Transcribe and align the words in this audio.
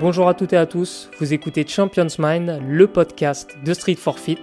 Bonjour 0.00 0.28
à 0.28 0.34
toutes 0.34 0.52
et 0.52 0.56
à 0.56 0.66
tous, 0.66 1.08
vous 1.20 1.34
écoutez 1.34 1.64
Champions 1.64 2.08
Mind, 2.18 2.60
le 2.68 2.88
podcast 2.88 3.56
de 3.64 3.72
Street 3.72 3.94
for 3.94 4.18
Fit. 4.18 4.38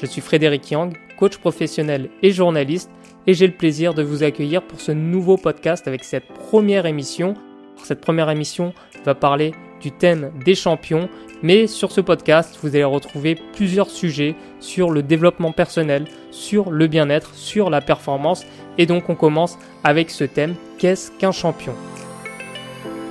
Je 0.00 0.06
suis 0.06 0.22
Frédéric 0.22 0.70
Yang, 0.70 0.94
coach 1.18 1.36
professionnel 1.36 2.08
et 2.22 2.30
journaliste, 2.30 2.90
et 3.26 3.34
j'ai 3.34 3.46
le 3.46 3.52
plaisir 3.52 3.92
de 3.92 4.02
vous 4.02 4.22
accueillir 4.22 4.62
pour 4.62 4.80
ce 4.80 4.92
nouveau 4.92 5.36
podcast 5.36 5.86
avec 5.86 6.04
cette 6.04 6.26
première 6.28 6.86
émission. 6.86 7.34
Cette 7.82 8.00
première 8.00 8.30
émission 8.30 8.72
va 9.04 9.14
parler 9.14 9.52
du 9.82 9.92
thème 9.92 10.32
des 10.42 10.54
champions, 10.54 11.10
mais 11.42 11.66
sur 11.66 11.92
ce 11.92 12.00
podcast, 12.00 12.58
vous 12.62 12.68
allez 12.68 12.84
retrouver 12.84 13.38
plusieurs 13.52 13.90
sujets 13.90 14.34
sur 14.58 14.90
le 14.90 15.02
développement 15.02 15.52
personnel, 15.52 16.06
sur 16.30 16.70
le 16.70 16.86
bien-être, 16.86 17.34
sur 17.34 17.68
la 17.68 17.82
performance, 17.82 18.46
et 18.78 18.86
donc 18.86 19.10
on 19.10 19.16
commence 19.16 19.58
avec 19.84 20.08
ce 20.08 20.24
thème, 20.24 20.54
qu'est-ce 20.78 21.12
qu'un 21.12 21.32
champion? 21.32 21.74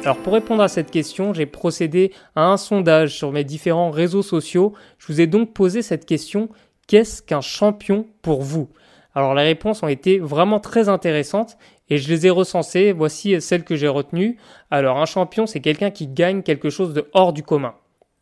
Alors 0.05 0.17
pour 0.17 0.34
répondre 0.34 0.62
à 0.62 0.67
cette 0.67 0.91
question, 0.91 1.34
j'ai 1.34 1.45
procédé 1.45 2.11
à 2.35 2.48
un 2.48 2.57
sondage 2.57 3.16
sur 3.16 3.31
mes 3.31 3.45
différents 3.45 3.89
réseaux 3.89 4.21
sociaux. 4.21 4.73
Je 4.98 5.07
vous 5.07 5.21
ai 5.21 5.27
donc 5.27 5.53
posé 5.53 5.81
cette 5.81 6.05
question, 6.05 6.49
qu'est-ce 6.88 7.21
qu'un 7.21 7.39
champion 7.39 8.05
pour 8.21 8.41
vous? 8.41 8.67
Alors 9.16 9.34
les 9.34 9.44
réponses 9.44 9.81
ont 9.81 9.88
été 9.88 10.20
vraiment 10.20 10.59
très 10.59 10.89
intéressantes 10.89 11.58
et 11.89 11.97
je 11.97 12.09
les 12.09 12.27
ai 12.27 12.30
recensées. 12.31 12.91
Voici 12.91 13.39
celles 13.39 13.63
que 13.63 13.77
j'ai 13.77 13.88
retenues. 13.88 14.38
Alors 14.71 14.97
un 14.97 15.05
champion, 15.05 15.45
c'est 15.45 15.61
quelqu'un 15.61 15.89
qui 15.89 16.08
gagne 16.08 16.44
quelque 16.44 16.70
chose 16.70 16.94
de 16.94 17.09
hors 17.13 17.31
du 17.31 17.44
commun. 17.44 17.75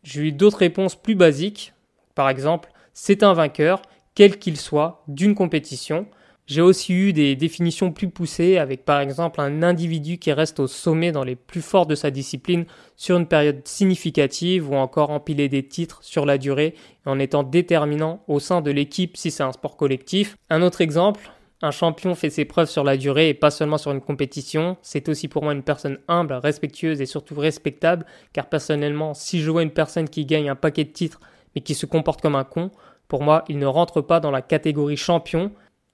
J'ai 0.04 0.22
eu 0.22 0.32
d'autres 0.32 0.60
réponses 0.60 0.96
plus 0.96 1.16
basiques. 1.16 1.74
Par 2.14 2.30
exemple, 2.30 2.70
c'est 2.94 3.24
un 3.24 3.34
vainqueur, 3.34 3.82
quel 4.14 4.38
qu'il 4.38 4.58
soit, 4.58 5.04
d'une 5.08 5.34
compétition. 5.34 6.06
J'ai 6.48 6.62
aussi 6.62 6.94
eu 6.94 7.14
des 7.14 7.36
définitions 7.36 7.92
plus 7.92 8.10
poussées 8.10 8.58
avec 8.58 8.84
par 8.84 9.00
exemple 9.00 9.40
un 9.40 9.64
individu 9.64 10.18
qui 10.18 10.34
reste 10.34 10.60
au 10.60 10.68
sommet 10.68 11.12
dans 11.12 11.24
les 11.24 11.36
plus 11.36 11.62
forts 11.62 11.86
de 11.86 11.96
sa 11.96 12.12
discipline 12.12 12.66
sur 12.98 13.18
une 13.18 13.28
période 13.28 13.62
significative 13.66 14.70
ou 14.70 14.76
encore 14.76 15.12
empiler 15.12 15.48
des 15.48 15.66
titres 15.66 16.04
sur 16.04 16.26
la 16.26 16.38
durée 16.38 16.76
en 17.06 17.20
étant 17.20 17.44
déterminant 17.44 18.24
au 18.28 18.40
sein 18.40 18.62
de 18.62 18.72
l'équipe 18.72 19.16
si 19.16 19.32
c'est 19.32 19.44
un 19.44 19.54
sport 19.54 19.78
collectif. 19.78 20.36
Un 20.50 20.62
autre 20.62 20.82
exemple, 20.82 21.32
un 21.62 21.72
champion 21.72 22.16
fait 22.16 22.32
ses 22.32 22.46
preuves 22.46 22.70
sur 22.70 22.84
la 22.84 22.98
durée 22.98 23.30
et 23.30 23.34
pas 23.34 23.52
seulement 23.52 23.78
sur 23.78 23.92
une 23.92 24.02
compétition. 24.02 24.78
C'est 24.82 25.10
aussi 25.10 25.28
pour 25.28 25.44
moi 25.44 25.54
une 25.54 25.64
personne 25.64 26.00
humble, 26.08 26.34
respectueuse 26.34 27.02
et 27.02 27.06
surtout 27.06 27.36
respectable, 27.36 28.06
car 28.34 28.50
personnellement, 28.50 29.14
si 29.14 29.42
je 29.42 29.52
vois 29.52 29.64
une 29.64 29.72
personne 29.72 30.10
qui 30.10 30.26
gagne 30.26 30.50
un 30.50 30.56
paquet 30.56 30.86
de 30.86 30.90
titres 30.90 31.20
mais 31.56 31.62
qui 31.62 31.76
se 31.76 31.86
comporte 31.86 32.22
comme 32.22 32.36
un 32.36 32.46
con, 32.46 32.72
pour 33.08 33.24
moi, 33.24 33.44
il 33.50 33.60
ne 33.60 33.66
rentre 33.66 34.02
pas 34.02 34.20
dans 34.20 34.32
la 34.32 34.42
catégorie 34.42 34.98
champion. 34.98 35.52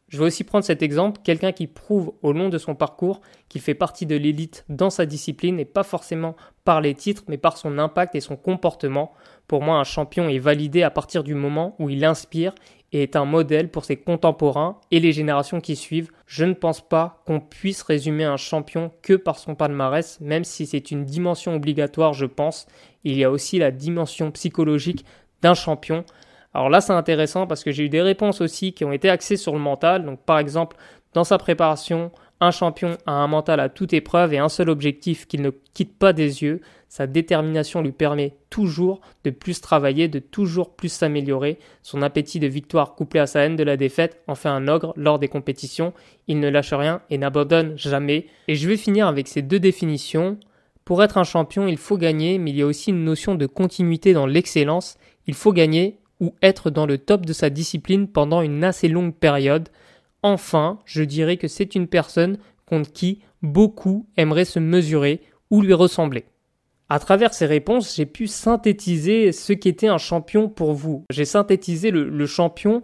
Je 0.07 0.17
vais 0.17 0.25
aussi 0.25 0.45
prendre 0.45 0.63
cet 0.63 0.81
exemple, 0.81 1.19
quelqu'un 1.21 1.51
qui 1.51 1.67
prouve 1.67 2.13
au 2.21 2.31
long 2.31 2.47
de 2.47 2.57
son 2.57 2.75
parcours 2.75 3.19
qu'il 3.49 3.59
fait 3.59 3.73
partie 3.73 4.05
de 4.05 4.15
l'élite 4.15 4.63
dans 4.69 4.89
sa 4.89 5.05
discipline 5.05 5.59
et 5.59 5.65
pas 5.65 5.83
forcément 5.83 6.37
par 6.63 6.79
les 6.79 6.93
titres 6.93 7.23
mais 7.27 7.37
par 7.37 7.57
son 7.57 7.77
impact 7.77 8.15
et 8.15 8.21
son 8.21 8.37
comportement. 8.37 9.11
Pour 9.47 9.61
moi, 9.61 9.77
un 9.77 9.83
champion 9.83 10.29
est 10.29 10.39
validé 10.39 10.81
à 10.83 10.91
partir 10.91 11.25
du 11.25 11.33
moment 11.33 11.75
où 11.79 11.89
il 11.89 12.05
inspire 12.05 12.55
et 12.93 13.03
est 13.03 13.17
un 13.17 13.25
modèle 13.25 13.69
pour 13.69 13.83
ses 13.83 13.97
contemporains 13.97 14.79
et 14.91 15.01
les 15.01 15.11
générations 15.11 15.59
qui 15.59 15.75
suivent. 15.75 16.11
Je 16.25 16.45
ne 16.45 16.53
pense 16.53 16.79
pas 16.79 17.21
qu'on 17.25 17.41
puisse 17.41 17.81
résumer 17.81 18.23
un 18.23 18.37
champion 18.37 18.91
que 19.01 19.13
par 19.13 19.37
son 19.37 19.55
palmarès, 19.55 20.21
même 20.21 20.45
si 20.45 20.65
c'est 20.65 20.91
une 20.91 21.03
dimension 21.03 21.53
obligatoire, 21.55 22.13
je 22.13 22.25
pense. 22.25 22.65
Il 23.03 23.17
y 23.17 23.25
a 23.25 23.31
aussi 23.31 23.59
la 23.59 23.71
dimension 23.71 24.31
psychologique 24.31 25.03
d'un 25.41 25.53
champion. 25.53 26.05
Alors 26.53 26.69
là, 26.69 26.81
c'est 26.81 26.93
intéressant 26.93 27.45
parce 27.45 27.63
que 27.63 27.71
j'ai 27.71 27.83
eu 27.83 27.89
des 27.89 28.01
réponses 28.01 28.41
aussi 28.41 28.73
qui 28.73 28.85
ont 28.85 28.91
été 28.91 29.09
axées 29.09 29.37
sur 29.37 29.53
le 29.53 29.59
mental. 29.59 30.05
Donc 30.05 30.19
par 30.21 30.39
exemple, 30.39 30.77
dans 31.13 31.23
sa 31.23 31.37
préparation, 31.37 32.11
un 32.39 32.51
champion 32.51 32.97
a 33.05 33.11
un 33.11 33.27
mental 33.27 33.59
à 33.59 33.69
toute 33.69 33.93
épreuve 33.93 34.33
et 34.33 34.37
un 34.37 34.49
seul 34.49 34.69
objectif 34.69 35.27
qu'il 35.27 35.41
ne 35.41 35.49
quitte 35.73 35.97
pas 35.97 36.13
des 36.13 36.43
yeux. 36.43 36.61
Sa 36.87 37.07
détermination 37.07 37.81
lui 37.81 37.91
permet 37.91 38.35
toujours 38.49 39.01
de 39.23 39.29
plus 39.31 39.59
travailler, 39.59 40.07
de 40.07 40.19
toujours 40.19 40.75
plus 40.75 40.89
s'améliorer. 40.89 41.57
Son 41.81 42.01
appétit 42.01 42.39
de 42.39 42.47
victoire 42.47 42.95
couplé 42.95 43.19
à 43.19 43.27
sa 43.27 43.41
haine 43.41 43.55
de 43.55 43.63
la 43.63 43.75
défaite 43.75 44.21
en 44.27 44.35
fait 44.35 44.49
un 44.49 44.67
ogre 44.67 44.93
lors 44.95 45.19
des 45.19 45.27
compétitions. 45.27 45.93
Il 46.27 46.39
ne 46.39 46.49
lâche 46.49 46.73
rien 46.73 47.01
et 47.09 47.17
n'abandonne 47.17 47.77
jamais. 47.77 48.27
Et 48.47 48.55
je 48.55 48.67
vais 48.67 48.77
finir 48.77 49.07
avec 49.07 49.27
ces 49.27 49.41
deux 49.41 49.59
définitions. 49.59 50.37
Pour 50.85 51.03
être 51.03 51.17
un 51.17 51.23
champion, 51.23 51.67
il 51.67 51.77
faut 51.77 51.97
gagner, 51.97 52.37
mais 52.37 52.51
il 52.51 52.57
y 52.57 52.61
a 52.61 52.67
aussi 52.67 52.91
une 52.91 53.03
notion 53.03 53.35
de 53.35 53.47
continuité 53.47 54.13
dans 54.13 54.27
l'excellence. 54.27 54.97
Il 55.25 55.33
faut 55.33 55.51
gagner 55.51 55.97
ou 56.19 56.33
être 56.41 56.69
dans 56.69 56.85
le 56.85 56.97
top 56.97 57.25
de 57.25 57.33
sa 57.33 57.49
discipline 57.49 58.07
pendant 58.07 58.41
une 58.41 58.63
assez 58.63 58.87
longue 58.87 59.13
période. 59.13 59.69
Enfin, 60.23 60.79
je 60.85 61.03
dirais 61.03 61.37
que 61.37 61.47
c'est 61.47 61.75
une 61.75 61.87
personne 61.87 62.37
contre 62.65 62.91
qui 62.91 63.21
beaucoup 63.41 64.07
aimeraient 64.17 64.45
se 64.45 64.59
mesurer 64.59 65.21
ou 65.49 65.61
lui 65.61 65.73
ressembler. 65.73 66.25
À 66.89 66.99
travers 66.99 67.33
ces 67.33 67.45
réponses, 67.45 67.95
j'ai 67.95 68.05
pu 68.05 68.27
synthétiser 68.27 69.31
ce 69.31 69.53
qu'était 69.53 69.89
un 69.89 69.97
champion 69.97 70.49
pour 70.49 70.73
vous. 70.73 71.03
J'ai 71.11 71.25
synthétisé 71.25 71.91
le, 71.91 72.09
le, 72.09 72.25
champion 72.25 72.81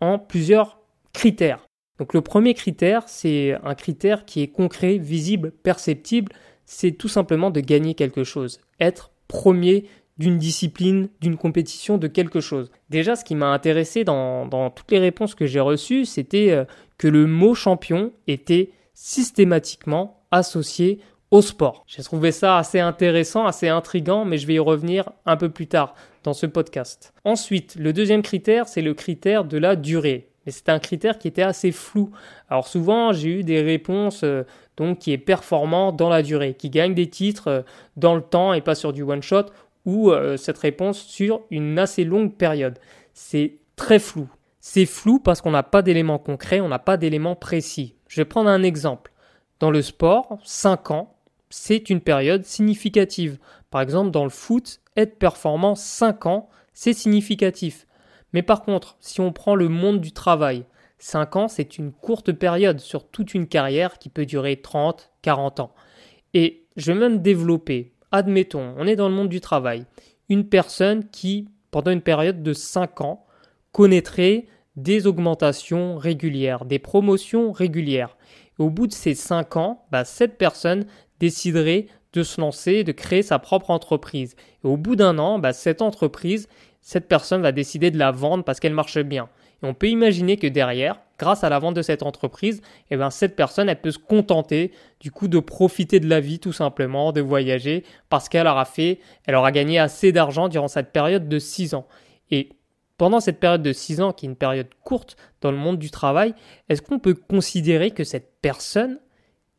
en 0.00 0.18
plusieurs 0.18 0.78
critères. 1.12 1.66
Donc 1.98 2.12
le 2.12 2.20
premier 2.20 2.52
critère, 2.52 3.04
c'est 3.06 3.56
un 3.64 3.74
critère 3.74 4.26
qui 4.26 4.42
est 4.42 4.48
concret, 4.48 4.98
visible, 4.98 5.52
perceptible, 5.62 6.32
c'est 6.66 6.92
tout 6.92 7.08
simplement 7.08 7.50
de 7.50 7.60
gagner 7.60 7.94
quelque 7.94 8.24
chose, 8.24 8.60
être 8.80 9.12
premier 9.28 9.86
d'une 10.18 10.38
discipline, 10.38 11.08
d'une 11.20 11.36
compétition, 11.36 11.98
de 11.98 12.06
quelque 12.06 12.40
chose. 12.40 12.70
Déjà, 12.90 13.16
ce 13.16 13.24
qui 13.24 13.34
m'a 13.34 13.48
intéressé 13.48 14.04
dans, 14.04 14.70
toutes 14.70 14.90
les 14.90 14.98
réponses 14.98 15.34
que 15.34 15.46
j'ai 15.46 15.60
reçues, 15.60 16.04
c'était 16.04 16.50
euh, 16.50 16.64
que 16.98 17.08
le 17.08 17.26
mot 17.26 17.54
champion 17.54 18.12
était 18.26 18.70
systématiquement 18.94 20.24
associé 20.30 21.00
au 21.30 21.42
sport. 21.42 21.84
J'ai 21.86 22.02
trouvé 22.02 22.32
ça 22.32 22.56
assez 22.56 22.80
intéressant, 22.80 23.46
assez 23.46 23.68
intrigant, 23.68 24.24
mais 24.24 24.38
je 24.38 24.46
vais 24.46 24.54
y 24.54 24.58
revenir 24.58 25.10
un 25.26 25.36
peu 25.36 25.50
plus 25.50 25.66
tard 25.66 25.94
dans 26.22 26.32
ce 26.32 26.46
podcast. 26.46 27.12
Ensuite, 27.24 27.76
le 27.78 27.92
deuxième 27.92 28.22
critère, 28.22 28.68
c'est 28.68 28.82
le 28.82 28.94
critère 28.94 29.44
de 29.44 29.58
la 29.58 29.76
durée. 29.76 30.28
Mais 30.44 30.52
c'est 30.52 30.68
un 30.68 30.78
critère 30.78 31.18
qui 31.18 31.26
était 31.26 31.42
assez 31.42 31.72
flou. 31.72 32.10
Alors 32.48 32.68
souvent, 32.68 33.12
j'ai 33.12 33.40
eu 33.40 33.42
des 33.42 33.62
réponses 33.62 34.22
euh, 34.22 34.44
qui 35.00 35.12
est 35.12 35.18
performant 35.18 35.90
dans 35.90 36.08
la 36.08 36.22
durée, 36.22 36.54
qui 36.54 36.70
gagne 36.70 36.94
des 36.94 37.08
titres 37.08 37.48
euh, 37.48 37.62
dans 37.96 38.14
le 38.14 38.22
temps 38.22 38.52
et 38.52 38.60
pas 38.60 38.76
sur 38.76 38.92
du 38.92 39.02
one 39.02 39.22
shot, 39.22 39.46
ou 39.86 40.10
euh, 40.10 40.36
cette 40.36 40.58
réponse 40.58 40.98
sur 40.98 41.42
une 41.50 41.78
assez 41.78 42.04
longue 42.04 42.34
période. 42.34 42.78
C'est 43.14 43.58
très 43.76 43.98
flou. 43.98 44.28
C'est 44.60 44.84
flou 44.84 45.20
parce 45.20 45.40
qu'on 45.40 45.52
n'a 45.52 45.62
pas 45.62 45.80
d'éléments 45.80 46.18
concrets, 46.18 46.60
on 46.60 46.68
n'a 46.68 46.80
pas 46.80 46.96
d'éléments 46.96 47.36
précis. 47.36 47.94
Je 48.08 48.20
vais 48.20 48.24
prendre 48.24 48.50
un 48.50 48.62
exemple. 48.62 49.12
Dans 49.60 49.70
le 49.70 49.80
sport, 49.80 50.38
5 50.44 50.90
ans, 50.90 51.16
c'est 51.48 51.88
une 51.88 52.00
période 52.00 52.44
significative. 52.44 53.38
Par 53.70 53.80
exemple, 53.80 54.10
dans 54.10 54.24
le 54.24 54.30
foot, 54.30 54.80
être 54.96 55.18
performant 55.18 55.76
5 55.76 56.26
ans, 56.26 56.48
c'est 56.74 56.92
significatif. 56.92 57.86
Mais 58.32 58.42
par 58.42 58.62
contre, 58.62 58.96
si 59.00 59.20
on 59.20 59.32
prend 59.32 59.54
le 59.54 59.68
monde 59.68 60.00
du 60.00 60.12
travail, 60.12 60.64
5 60.98 61.36
ans, 61.36 61.48
c'est 61.48 61.78
une 61.78 61.92
courte 61.92 62.32
période 62.32 62.80
sur 62.80 63.08
toute 63.08 63.34
une 63.34 63.46
carrière 63.46 63.98
qui 63.98 64.08
peut 64.08 64.26
durer 64.26 64.56
30, 64.56 65.10
40 65.22 65.60
ans. 65.60 65.74
Et 66.34 66.66
je 66.76 66.92
vais 66.92 66.98
même 66.98 67.22
développer 67.22 67.92
admettons, 68.16 68.74
on 68.76 68.86
est 68.86 68.96
dans 68.96 69.08
le 69.08 69.14
monde 69.14 69.28
du 69.28 69.40
travail, 69.40 69.84
une 70.28 70.48
personne 70.48 71.08
qui, 71.08 71.48
pendant 71.70 71.90
une 71.90 72.02
période 72.02 72.42
de 72.42 72.52
5 72.52 73.00
ans, 73.00 73.24
connaîtrait 73.72 74.46
des 74.76 75.06
augmentations 75.06 75.96
régulières, 75.96 76.64
des 76.64 76.78
promotions 76.78 77.52
régulières. 77.52 78.16
au 78.58 78.70
bout 78.70 78.86
de 78.86 78.92
ces 78.92 79.14
5 79.14 79.56
ans, 79.56 79.84
bah, 79.92 80.06
cette 80.06 80.38
personne 80.38 80.86
déciderait 81.20 81.88
de 82.14 82.22
se 82.22 82.40
lancer, 82.40 82.84
de 82.84 82.92
créer 82.92 83.22
sa 83.22 83.38
propre 83.38 83.70
entreprise. 83.70 84.34
Et 84.64 84.66
au 84.66 84.78
bout 84.78 84.96
d'un 84.96 85.18
an, 85.18 85.38
bah, 85.38 85.52
cette 85.52 85.82
entreprise, 85.82 86.48
cette 86.80 87.06
personne 87.06 87.42
va 87.42 87.52
décider 87.52 87.90
de 87.90 87.98
la 87.98 88.12
vendre 88.12 88.44
parce 88.44 88.60
qu'elle 88.60 88.72
marche 88.72 88.98
bien. 88.98 89.28
Et 89.62 89.66
on 89.66 89.74
peut 89.74 89.88
imaginer 89.88 90.36
que 90.36 90.46
derrière, 90.46 91.00
grâce 91.18 91.44
à 91.44 91.48
la 91.48 91.58
vente 91.58 91.74
de 91.74 91.82
cette 91.82 92.02
entreprise, 92.02 92.62
eh 92.90 92.96
ben, 92.96 93.10
cette 93.10 93.36
personne, 93.36 93.68
elle 93.68 93.80
peut 93.80 93.90
se 93.90 93.98
contenter 93.98 94.72
du 95.00 95.10
coup 95.10 95.28
de 95.28 95.38
profiter 95.38 96.00
de 96.00 96.08
la 96.08 96.20
vie 96.20 96.38
tout 96.38 96.52
simplement, 96.52 97.12
de 97.12 97.20
voyager, 97.20 97.84
parce 98.08 98.28
qu'elle 98.28 98.46
aura 98.46 98.64
fait, 98.64 99.00
elle 99.26 99.34
aura 99.34 99.52
gagné 99.52 99.78
assez 99.78 100.12
d'argent 100.12 100.48
durant 100.48 100.68
cette 100.68 100.92
période 100.92 101.28
de 101.28 101.38
6 101.38 101.74
ans. 101.74 101.86
Et 102.30 102.50
pendant 102.98 103.20
cette 103.20 103.40
période 103.40 103.62
de 103.62 103.72
6 103.72 104.00
ans, 104.00 104.12
qui 104.12 104.26
est 104.26 104.28
une 104.28 104.36
période 104.36 104.68
courte 104.84 105.16
dans 105.40 105.50
le 105.50 105.58
monde 105.58 105.78
du 105.78 105.90
travail, 105.90 106.34
est-ce 106.68 106.82
qu'on 106.82 106.98
peut 106.98 107.14
considérer 107.14 107.90
que 107.90 108.04
cette 108.04 108.32
personne 108.40 108.98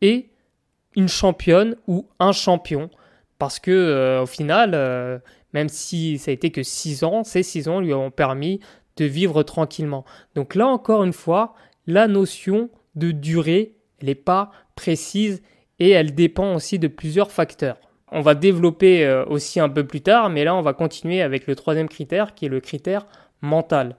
est 0.02 0.30
une 0.96 1.08
championne 1.08 1.76
ou 1.88 2.08
un 2.20 2.32
champion? 2.32 2.90
Parce 3.40 3.60
que 3.60 3.72
euh, 3.72 4.24
au 4.24 4.26
final, 4.26 4.72
euh, 4.74 5.20
même 5.54 5.70
si 5.70 6.18
ça 6.18 6.32
a 6.32 6.34
été 6.34 6.52
que 6.52 6.64
6 6.64 7.04
ans, 7.04 7.24
ces 7.24 7.44
6 7.44 7.68
ans 7.68 7.80
lui 7.80 7.94
ont 7.94 8.12
permis 8.12 8.60
de 8.98 9.06
vivre 9.06 9.44
tranquillement. 9.44 10.06
Donc 10.36 10.56
là 10.56 10.68
encore 10.68 11.04
une 11.04 11.14
fois, 11.14 11.56
la 11.86 12.08
notion 12.08 12.70
de 12.96 13.12
durée, 13.12 13.76
elle 14.00 14.08
n'est 14.08 14.16
pas 14.16 14.52
précise 14.76 15.42
et 15.80 15.92
elle 15.92 16.16
dépend 16.16 16.56
aussi 16.56 16.80
de 16.80 16.88
plusieurs 16.88 17.32
facteurs. 17.32 17.78
On 18.12 18.22
va 18.22 18.36
développer 18.36 19.06
euh, 19.06 19.26
aussi 19.26 19.60
un 19.60 19.70
peu 19.70 19.86
plus 19.86 20.02
tard, 20.02 20.30
mais 20.30 20.44
là 20.44 20.56
on 20.56 20.62
va 20.62 20.74
continuer 20.74 21.22
avec 21.22 21.48
le 21.48 21.56
troisième 21.56 21.90
critère 21.90 22.36
qui 22.36 22.46
est 22.46 22.50
le 22.50 22.60
critère 22.60 23.06
mental. 23.42 23.96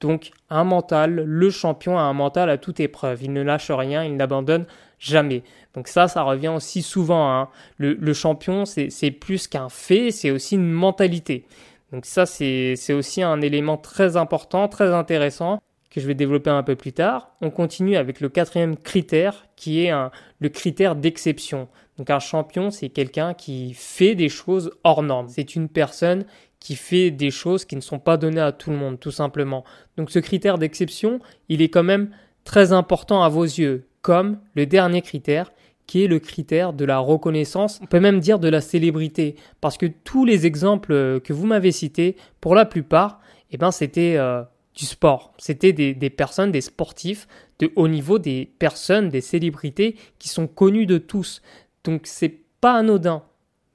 Donc 0.00 0.32
un 0.50 0.64
mental, 0.64 1.22
le 1.24 1.50
champion 1.50 1.96
a 1.96 2.02
un 2.02 2.12
mental 2.12 2.50
à 2.50 2.58
toute 2.58 2.80
épreuve. 2.80 3.22
Il 3.22 3.32
ne 3.32 3.42
lâche 3.42 3.70
rien, 3.70 4.04
il 4.04 4.16
n'abandonne 4.16 4.66
Jamais. 5.02 5.42
Donc 5.74 5.88
ça, 5.88 6.06
ça 6.06 6.22
revient 6.22 6.48
aussi 6.48 6.80
souvent. 6.80 7.28
Hein. 7.28 7.48
Le, 7.76 8.12
champion, 8.12 8.64
c'est 8.64 9.10
plus 9.10 9.48
qu'un 9.48 9.68
fait, 9.68 10.12
c'est 10.12 10.30
aussi 10.30 10.54
une 10.54 10.70
mentalité. 10.70 11.44
Donc 11.92 12.06
ça, 12.06 12.26
c'est 12.26 12.92
aussi 12.92 13.22
un 13.22 13.40
élément 13.42 13.76
très 13.76 14.16
important, 14.16 14.66
très 14.66 14.92
intéressant 14.92 15.60
que 15.90 16.00
je 16.00 16.06
vais 16.06 16.14
développer 16.14 16.48
un 16.48 16.62
peu 16.62 16.74
plus 16.74 16.94
tard. 16.94 17.36
On 17.42 17.50
continue 17.50 17.96
avec 17.96 18.20
le 18.20 18.30
quatrième 18.30 18.76
critère 18.76 19.46
qui 19.56 19.84
est 19.84 19.92
le 20.38 20.48
critère 20.48 20.96
d'exception. 20.96 21.68
Donc 21.98 22.08
un 22.08 22.18
champion, 22.18 22.70
c'est 22.70 22.88
quelqu'un 22.88 23.34
qui 23.34 23.74
fait 23.74 24.14
des 24.14 24.30
choses 24.30 24.72
hors 24.84 25.02
normes. 25.02 25.28
C'est 25.28 25.54
une 25.54 25.68
personne 25.68 26.24
qui 26.60 26.76
fait 26.76 27.10
des 27.10 27.30
choses 27.30 27.66
qui 27.66 27.76
ne 27.76 27.82
sont 27.82 27.98
pas 27.98 28.16
données 28.16 28.40
à 28.40 28.52
tout 28.52 28.70
le 28.70 28.76
monde, 28.76 28.98
tout 28.98 29.10
simplement. 29.10 29.64
Donc 29.98 30.10
ce 30.10 30.18
critère 30.18 30.56
d'exception, 30.56 31.20
il 31.50 31.60
est 31.60 31.68
quand 31.68 31.82
même 31.82 32.10
très 32.44 32.72
important 32.72 33.22
à 33.22 33.28
vos 33.28 33.44
yeux, 33.44 33.86
comme 34.00 34.40
le 34.54 34.64
dernier 34.64 35.02
critère, 35.02 35.52
est 35.96 36.06
le 36.06 36.18
critère 36.18 36.72
de 36.72 36.84
la 36.84 36.98
reconnaissance, 36.98 37.78
on 37.82 37.86
peut 37.86 38.00
même 38.00 38.20
dire 38.20 38.38
de 38.38 38.48
la 38.48 38.60
célébrité, 38.60 39.36
parce 39.60 39.76
que 39.76 39.86
tous 39.86 40.24
les 40.24 40.46
exemples 40.46 41.20
que 41.20 41.32
vous 41.32 41.46
m'avez 41.46 41.72
cités, 41.72 42.16
pour 42.40 42.54
la 42.54 42.64
plupart, 42.64 43.20
eh 43.50 43.58
ben, 43.58 43.70
c'était 43.70 44.16
euh, 44.16 44.42
du 44.74 44.86
sport. 44.86 45.34
C'était 45.38 45.72
des, 45.72 46.10
personnes, 46.10 46.50
des 46.50 46.60
sportifs 46.60 47.28
de 47.58 47.70
haut 47.76 47.88
niveau, 47.88 48.18
des 48.18 48.50
personnes, 48.58 49.08
des 49.08 49.20
célébrités 49.20 49.96
qui 50.18 50.28
sont 50.28 50.46
connues 50.46 50.86
de 50.86 50.98
tous. 50.98 51.42
Donc 51.84 52.02
c'est 52.04 52.40
pas 52.60 52.74
anodin 52.74 53.22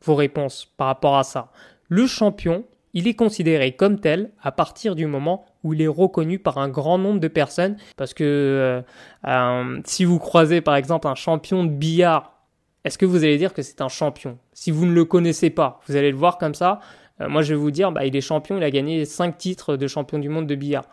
vos 0.03 0.15
réponses 0.15 0.65
par 0.77 0.87
rapport 0.87 1.17
à 1.17 1.23
ça. 1.23 1.51
Le 1.87 2.07
champion, 2.07 2.65
il 2.97 3.07
est 3.07 3.13
considéré 3.13 3.73
comme 3.73 3.99
tel 3.99 4.31
à 4.41 4.51
partir 4.51 4.95
du 4.95 5.05
moment 5.05 5.45
où 5.63 5.75
il 5.75 5.83
est 5.83 5.87
reconnu 5.87 6.39
par 6.39 6.57
un 6.57 6.67
grand 6.67 6.97
nombre 6.97 7.19
de 7.19 7.27
personnes. 7.27 7.77
Parce 7.95 8.15
que 8.15 8.83
euh, 9.23 9.81
si 9.85 10.03
vous 10.03 10.17
croisez 10.17 10.61
par 10.61 10.75
exemple 10.75 11.07
un 11.07 11.13
champion 11.13 11.63
de 11.63 11.69
billard, 11.69 12.41
est-ce 12.83 12.97
que 12.97 13.05
vous 13.05 13.23
allez 13.23 13.37
dire 13.37 13.53
que 13.53 13.61
c'est 13.61 13.81
un 13.81 13.87
champion? 13.87 14.39
Si 14.51 14.71
vous 14.71 14.87
ne 14.87 14.93
le 14.93 15.05
connaissez 15.05 15.51
pas, 15.51 15.79
vous 15.87 15.95
allez 15.95 16.09
le 16.09 16.17
voir 16.17 16.39
comme 16.39 16.55
ça. 16.55 16.79
Euh, 17.21 17.29
moi, 17.29 17.43
je 17.43 17.53
vais 17.53 17.59
vous 17.59 17.69
dire, 17.69 17.91
bah, 17.91 18.03
il 18.03 18.15
est 18.15 18.21
champion, 18.21 18.57
il 18.57 18.63
a 18.63 18.71
gagné 18.71 19.05
5 19.05 19.37
titres 19.37 19.77
de 19.77 19.85
champion 19.85 20.17
du 20.17 20.29
monde 20.29 20.47
de 20.47 20.55
billard. 20.55 20.89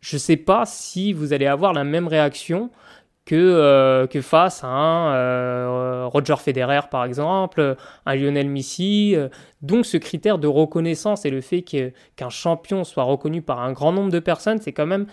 Je 0.00 0.16
ne 0.16 0.18
sais 0.18 0.36
pas 0.36 0.66
si 0.66 1.12
vous 1.12 1.32
allez 1.32 1.46
avoir 1.46 1.74
la 1.74 1.84
même 1.84 2.08
réaction 2.08 2.72
que, 3.24 3.34
euh, 3.34 4.06
que 4.06 4.20
face 4.20 4.64
à 4.64 4.68
un 4.68 5.14
euh, 5.14 6.06
Roger 6.06 6.36
Federer 6.36 6.80
par 6.90 7.04
exemple, 7.04 7.76
un 8.06 8.14
Lionel 8.14 8.48
Messi. 8.48 9.14
Euh. 9.16 9.28
Donc 9.62 9.86
ce 9.86 9.96
critère 9.96 10.38
de 10.38 10.46
reconnaissance 10.46 11.24
et 11.24 11.30
le 11.30 11.40
fait 11.40 11.62
qu'un 11.62 12.28
champion 12.28 12.84
soit 12.84 13.04
reconnu 13.04 13.40
par 13.42 13.60
un 13.60 13.72
grand 13.72 13.92
nombre 13.92 14.10
de 14.10 14.18
personnes, 14.18 14.60
c'est 14.60 14.72
quand 14.72 14.86
même 14.86 15.06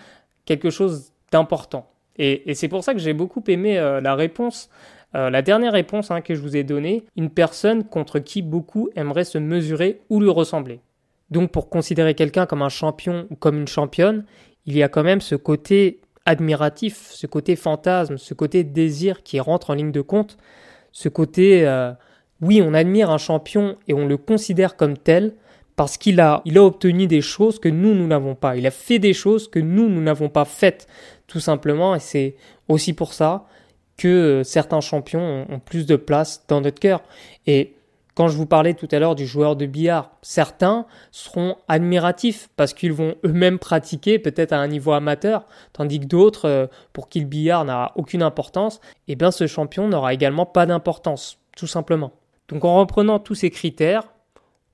quelque 0.44 0.70
chose 0.70 1.12
d'important. 1.30 1.88
Et, 2.18 2.54
c'est 2.54 2.68
pour 2.68 2.84
ça 2.84 2.92
que 2.92 3.00
j'ai 3.00 3.14
beaucoup 3.14 3.42
aimé 3.48 3.76
la 4.02 4.14
réponse, 4.14 4.68
la 5.14 5.40
dernière 5.40 5.72
réponse 5.72 6.10
hein, 6.10 6.20
que 6.20 6.34
je 6.34 6.42
vous 6.42 6.58
ai 6.58 6.62
donnée, 6.62 7.04
une 7.16 7.30
personne 7.30 7.84
contre 7.84 8.18
qui 8.18 8.42
beaucoup 8.42 8.90
aimeraient 8.96 9.24
se 9.24 9.38
mesurer 9.38 10.02
ou 10.10 10.20
lui 10.20 10.28
ressembler. 10.28 10.80
Donc 11.30 11.50
pour 11.50 11.70
considérer 11.70 12.12
quelqu'un 12.12 12.44
comme 12.44 12.60
un 12.60 12.68
champion 12.68 13.26
ou 13.30 13.36
comme 13.36 13.56
une 13.56 13.66
championne, 13.66 14.26
il 14.66 14.76
y 14.76 14.82
a 14.82 14.90
quand 14.90 15.02
même 15.02 15.22
ce 15.22 15.34
côté 15.34 16.01
admiratif, 16.26 17.08
ce 17.10 17.26
côté 17.26 17.56
fantasme, 17.56 18.16
ce 18.16 18.34
côté 18.34 18.64
désir 18.64 19.22
qui 19.22 19.40
rentre 19.40 19.70
en 19.70 19.74
ligne 19.74 19.92
de 19.92 20.00
compte, 20.00 20.36
ce 20.92 21.08
côté 21.08 21.66
euh, 21.66 21.92
oui, 22.40 22.60
on 22.62 22.74
admire 22.74 23.10
un 23.10 23.18
champion 23.18 23.76
et 23.88 23.94
on 23.94 24.06
le 24.06 24.16
considère 24.16 24.76
comme 24.76 24.98
tel 24.98 25.34
parce 25.76 25.96
qu'il 25.96 26.20
a, 26.20 26.42
il 26.44 26.58
a 26.58 26.64
obtenu 26.64 27.06
des 27.06 27.20
choses 27.20 27.58
que 27.58 27.68
nous, 27.68 27.94
nous 27.94 28.06
n'avons 28.06 28.34
pas. 28.34 28.56
Il 28.56 28.66
a 28.66 28.70
fait 28.70 28.98
des 28.98 29.14
choses 29.14 29.48
que 29.48 29.58
nous, 29.58 29.88
nous 29.88 30.02
n'avons 30.02 30.28
pas 30.28 30.44
faites, 30.44 30.86
tout 31.26 31.40
simplement. 31.40 31.94
Et 31.94 32.00
c'est 32.00 32.36
aussi 32.68 32.92
pour 32.92 33.14
ça 33.14 33.46
que 33.96 34.08
euh, 34.08 34.44
certains 34.44 34.80
champions 34.80 35.20
ont, 35.20 35.54
ont 35.54 35.58
plus 35.60 35.86
de 35.86 35.96
place 35.96 36.44
dans 36.48 36.60
notre 36.60 36.80
cœur. 36.80 37.02
Et 37.46 37.74
quand 38.14 38.28
je 38.28 38.36
vous 38.36 38.46
parlais 38.46 38.74
tout 38.74 38.88
à 38.90 38.98
l'heure 38.98 39.14
du 39.14 39.26
joueur 39.26 39.56
de 39.56 39.64
billard, 39.64 40.10
certains 40.20 40.86
seront 41.10 41.56
admiratifs 41.68 42.50
parce 42.56 42.74
qu'ils 42.74 42.92
vont 42.92 43.14
eux-mêmes 43.24 43.58
pratiquer 43.58 44.18
peut-être 44.18 44.52
à 44.52 44.58
un 44.58 44.68
niveau 44.68 44.92
amateur, 44.92 45.46
tandis 45.72 46.00
que 46.00 46.06
d'autres, 46.06 46.46
euh, 46.46 46.66
pour 46.92 47.08
qui 47.08 47.20
le 47.20 47.26
billard 47.26 47.64
n'a 47.64 47.92
aucune 47.96 48.22
importance, 48.22 48.80
eh 49.08 49.16
bien 49.16 49.30
ce 49.30 49.46
champion 49.46 49.88
n'aura 49.88 50.12
également 50.12 50.44
pas 50.44 50.66
d'importance, 50.66 51.38
tout 51.56 51.66
simplement. 51.66 52.12
Donc 52.48 52.64
en 52.64 52.78
reprenant 52.78 53.18
tous 53.18 53.34
ces 53.34 53.50
critères, 53.50 54.04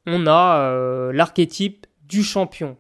on 0.06 0.26
a 0.26 0.58
euh, 0.58 1.12
l'archétype 1.12 1.86
du 2.08 2.24
champion. 2.24 2.76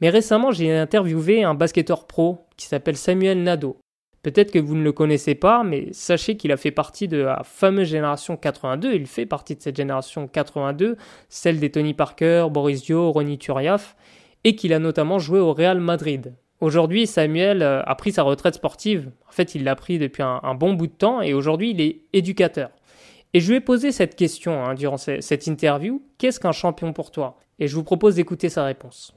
Mais 0.00 0.10
récemment, 0.10 0.50
j'ai 0.50 0.76
interviewé 0.76 1.44
un 1.44 1.54
basketteur 1.54 2.06
pro 2.06 2.44
qui 2.56 2.66
s'appelle 2.66 2.96
Samuel 2.96 3.42
Nadeau. 3.42 3.78
Peut-être 4.22 4.52
que 4.52 4.60
vous 4.60 4.76
ne 4.76 4.84
le 4.84 4.92
connaissez 4.92 5.34
pas, 5.34 5.64
mais 5.64 5.88
sachez 5.92 6.36
qu'il 6.36 6.52
a 6.52 6.56
fait 6.56 6.70
partie 6.70 7.08
de 7.08 7.18
la 7.18 7.42
fameuse 7.44 7.88
génération 7.88 8.36
82. 8.36 8.94
Il 8.94 9.06
fait 9.06 9.26
partie 9.26 9.56
de 9.56 9.62
cette 9.62 9.76
génération 9.76 10.28
82, 10.28 10.96
celle 11.28 11.58
des 11.58 11.70
Tony 11.70 11.92
Parker, 11.92 12.46
Boris 12.50 12.84
Dio, 12.84 13.10
Ronny 13.10 13.36
Turiaf, 13.36 13.96
et 14.44 14.54
qu'il 14.54 14.72
a 14.74 14.78
notamment 14.78 15.18
joué 15.18 15.40
au 15.40 15.52
Real 15.52 15.80
Madrid. 15.80 16.34
Aujourd'hui, 16.60 17.08
Samuel 17.08 17.62
euh, 17.62 17.82
a 17.84 17.94
pris 17.96 18.12
sa 18.12 18.22
retraite 18.22 18.54
sportive. 18.54 19.10
En 19.28 19.32
fait, 19.32 19.56
il 19.56 19.64
l'a 19.64 19.74
pris 19.74 19.98
depuis 19.98 20.22
un, 20.22 20.54
bon 20.54 20.74
bout 20.74 20.86
de 20.86 20.92
temps 20.92 21.20
et 21.20 21.34
aujourd'hui, 21.34 21.70
il 21.70 21.80
est 21.80 22.02
éducateur. 22.12 22.70
Et 23.34 23.40
je 23.40 23.48
lui 23.48 23.56
ai 23.56 23.60
posé 23.60 23.90
cette 23.90 24.14
question 24.14 24.64
hein, 24.64 24.74
durant 24.74 24.98
cette 24.98 25.46
interview. 25.48 26.00
Qu'est-ce 26.18 26.38
qu'un 26.38 26.52
champion 26.52 26.92
pour 26.92 27.10
toi? 27.10 27.38
Et 27.58 27.66
je 27.66 27.74
vous 27.74 27.82
propose 27.82 28.14
d'écouter 28.14 28.48
sa 28.48 28.64
réponse. 28.64 29.12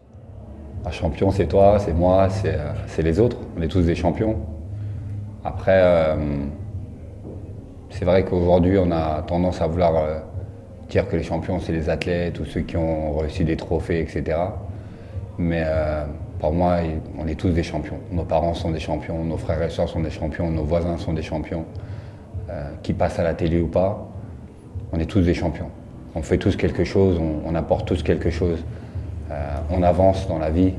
Un 0.86 0.92
champion, 0.92 1.30
c'est 1.30 1.48
toi, 1.48 1.78
c'est 1.78 1.94
moi, 1.94 2.30
c'est 2.30 2.56
euh, 2.56 3.04
les 3.04 3.19
autres. 3.19 3.38
On 3.56 3.62
est 3.62 3.68
tous 3.68 3.84
des 3.84 3.96
champions. 3.96 4.55
Après, 5.45 5.80
euh, 5.80 6.15
c'est 7.92 8.03
vrai 8.03 8.25
qu'aujourd'hui, 8.25 8.80
on 8.80 8.92
a 8.92 9.21
tendance 9.21 9.62
à 9.62 9.68
vouloir 9.68 9.95
euh, 9.95 10.18
dire 10.89 11.07
que 11.07 11.15
les 11.15 11.21
champions, 11.21 11.59
c'est 11.59 11.71
les 11.71 11.88
athlètes 11.88 12.39
ou 12.39 12.45
ceux 12.45 12.62
qui 12.62 12.75
ont 12.77 13.12
reçu 13.12 13.44
des 13.44 13.56
trophées, 13.56 14.00
etc. 14.00 14.39
Mais 15.38 15.62
euh, 15.63 16.03
pour 16.39 16.51
moi, 16.51 16.77
on 17.19 17.27
est 17.27 17.36
tous 17.36 17.51
des 17.51 17.62
champions. 17.62 18.00
Nos 18.12 18.24
parents 18.24 18.56
sont 18.56 18.71
des 18.71 18.80
champions, 18.80 19.24
nos 19.24 19.38
frères 19.38 19.62
et 19.62 19.69
sœurs 19.69 19.88
sont 19.88 20.00
des 20.00 20.09
champions, 20.09 20.50
nos 20.50 20.63
voisins 20.63 20.97
sont 20.97 21.13
des 21.13 21.21
champions. 21.21 21.65
qui 22.81 22.94
passent 22.94 23.19
à 23.19 23.24
la 23.24 23.33
télé 23.33 23.59
ou 23.59 23.68
pas, 23.68 24.07
on 24.94 25.00
est 25.00 25.06
tous 25.06 25.21
des 25.21 25.33
champions. 25.33 25.69
On 26.15 26.21
fait 26.21 26.38
tous 26.38 26.56
quelque 26.56 26.83
chose, 26.86 27.19
on, 27.19 27.50
on 27.50 27.56
apporte 27.56 27.88
tous 27.88 28.01
quelque 28.01 28.31
chose. 28.31 28.63
on 29.69 29.83
avance 29.83 30.27
dans 30.27 30.39
la 30.39 30.50
vie. 30.50 30.74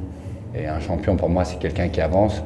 Et 0.55 0.67
un 0.67 0.81
champion, 0.81 1.17
pour 1.17 1.29
moi, 1.29 1.45
c'est 1.45 1.59
quelqu'un 1.59 1.89
qui 1.89 2.01
avance 2.01 2.43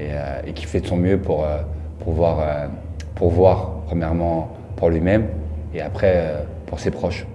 euh, 0.00 0.42
et, 0.46 0.52
qui 0.52 0.64
fait 0.64 0.80
de 0.80 0.86
son 0.86 0.96
mieux 0.96 1.20
pour, 1.20 1.44
euh, 1.44 1.58
pour, 2.00 2.12
voir, 2.12 2.40
euh, 2.40 2.68
pour 3.14 3.30
voir, 3.30 3.82
premièrement, 3.86 4.56
pour 4.76 4.88
lui-même 4.90 5.28
et 5.74 5.80
après 5.80 6.46
pour 6.66 6.80
ses 6.80 6.90
proches. 6.90 7.26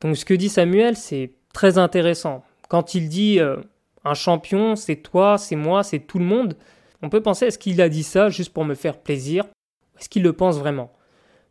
Donc 0.00 0.16
ce 0.16 0.24
que 0.24 0.34
dit 0.34 0.48
Samuel, 0.48 0.96
c'est 0.96 1.32
très 1.52 1.78
intéressant. 1.78 2.42
Quand 2.68 2.94
il 2.94 3.08
dit 3.08 3.40
un 4.04 4.14
champion, 4.14 4.76
c'est 4.76 4.96
toi, 4.96 5.38
c'est 5.38 5.56
moi, 5.56 5.82
c'est 5.82 5.98
tout 5.98 6.18
le 6.18 6.24
monde, 6.24 6.56
on 7.02 7.08
peut 7.08 7.20
penser 7.20 7.46
est-ce 7.46 7.58
qu'il 7.58 7.80
a 7.80 7.88
dit 7.88 8.04
ça 8.04 8.28
juste 8.28 8.52
pour 8.52 8.64
me 8.64 8.74
faire 8.74 8.98
plaisir 8.98 9.44
Est-ce 9.98 10.08
qu'il 10.08 10.22
le 10.22 10.32
pense 10.32 10.58
vraiment? 10.58 10.92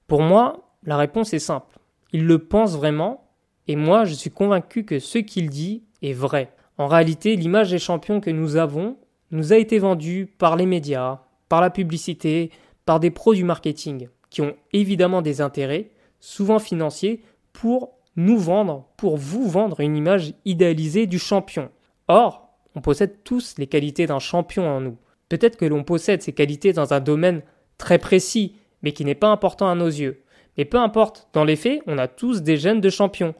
Pour 0.07 0.21
moi, 0.21 0.75
la 0.83 0.97
réponse 0.97 1.33
est 1.33 1.39
simple. 1.39 1.77
Il 2.13 2.25
le 2.25 2.39
pense 2.39 2.75
vraiment 2.75 3.27
et 3.67 3.75
moi, 3.75 4.05
je 4.05 4.13
suis 4.13 4.31
convaincu 4.31 4.85
que 4.85 4.99
ce 4.99 5.17
qu'il 5.17 5.49
dit 5.49 5.83
est 6.01 6.13
vrai. 6.13 6.53
En 6.77 6.87
réalité, 6.87 7.35
l'image 7.35 7.69
des 7.69 7.79
champions 7.79 8.21
que 8.21 8.29
nous 8.29 8.55
avons, 8.55 8.97
nous 9.31 9.53
a 9.53 9.57
été 9.57 9.79
vendu 9.79 10.27
par 10.37 10.55
les 10.55 10.65
médias, 10.65 11.19
par 11.49 11.61
la 11.61 11.69
publicité, 11.69 12.51
par 12.85 12.99
des 12.99 13.11
pros 13.11 13.33
du 13.33 13.43
marketing, 13.43 14.07
qui 14.29 14.41
ont 14.41 14.55
évidemment 14.73 15.21
des 15.21 15.41
intérêts, 15.41 15.91
souvent 16.19 16.59
financiers, 16.59 17.23
pour 17.53 17.91
nous 18.15 18.37
vendre, 18.37 18.85
pour 18.97 19.17
vous 19.17 19.47
vendre 19.47 19.79
une 19.79 19.95
image 19.95 20.33
idéalisée 20.45 21.07
du 21.07 21.19
champion. 21.19 21.69
Or, 22.07 22.49
on 22.75 22.81
possède 22.81 23.23
tous 23.23 23.55
les 23.57 23.67
qualités 23.67 24.05
d'un 24.05 24.19
champion 24.19 24.67
en 24.67 24.81
nous. 24.81 24.97
Peut-être 25.29 25.57
que 25.57 25.65
l'on 25.65 25.83
possède 25.83 26.21
ces 26.21 26.33
qualités 26.33 26.73
dans 26.73 26.93
un 26.93 26.99
domaine 26.99 27.41
très 27.77 27.99
précis, 27.99 28.55
mais 28.81 28.91
qui 28.91 29.05
n'est 29.05 29.15
pas 29.15 29.29
important 29.29 29.69
à 29.69 29.75
nos 29.75 29.87
yeux. 29.87 30.21
Mais 30.57 30.65
peu 30.65 30.77
importe, 30.77 31.29
dans 31.33 31.45
les 31.45 31.55
faits, 31.55 31.81
on 31.87 31.97
a 31.97 32.07
tous 32.07 32.41
des 32.41 32.57
gènes 32.57 32.81
de 32.81 32.89
champion. 32.89 33.33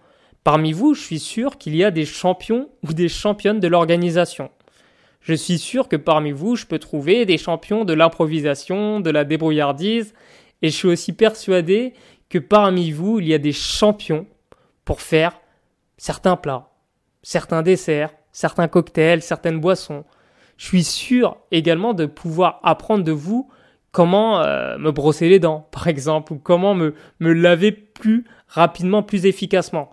Parmi 0.44 0.72
vous, 0.72 0.94
je 0.94 1.02
suis 1.02 1.20
sûr 1.20 1.58
qu'il 1.58 1.76
y 1.76 1.84
a 1.84 1.92
des 1.92 2.06
champions 2.06 2.70
ou 2.88 2.94
des 2.94 3.10
championnes 3.10 3.60
de 3.60 3.68
l'organisation. 3.68 4.50
Je 5.22 5.36
suis 5.36 5.60
sûr 5.60 5.88
que 5.88 5.96
parmi 5.96 6.32
vous, 6.32 6.56
je 6.56 6.66
peux 6.66 6.80
trouver 6.80 7.26
des 7.26 7.38
champions 7.38 7.86
de 7.86 7.94
l'improvisation, 7.94 9.00
de 9.00 9.10
la 9.12 9.24
débrouillardise, 9.24 10.14
et 10.62 10.70
je 10.70 10.76
suis 10.76 10.88
aussi 10.88 11.14
persuadé 11.14 11.94
que 12.30 12.40
parmi 12.40 12.92
vous, 12.92 13.20
il 13.20 13.28
y 13.28 13.34
a 13.34 13.38
des 13.38 13.52
champions 13.52 14.26
pour 14.84 15.02
faire 15.02 15.40
certains 15.98 16.36
plats, 16.36 16.72
certains 17.22 17.62
desserts, 17.62 18.14
certains 18.32 18.68
cocktails, 18.68 19.22
certaines 19.22 19.60
boissons. 19.60 20.06
Je 20.58 20.66
suis 20.66 20.84
sûr 20.84 21.38
également 21.52 21.94
de 21.94 22.06
pouvoir 22.06 22.60
apprendre 22.64 23.04
de 23.04 23.12
vous 23.12 23.50
comment 23.92 24.42
euh, 24.42 24.78
me 24.78 24.92
brosser 24.92 25.30
les 25.30 25.40
dents, 25.40 25.68
par 25.72 25.88
exemple, 25.88 26.34
ou 26.34 26.38
comment 26.38 26.74
me, 26.74 26.96
me 27.20 27.34
laver 27.34 27.72
plus 27.72 28.26
rapidement, 28.48 29.04
plus 29.04 29.26
efficacement. 29.26 29.92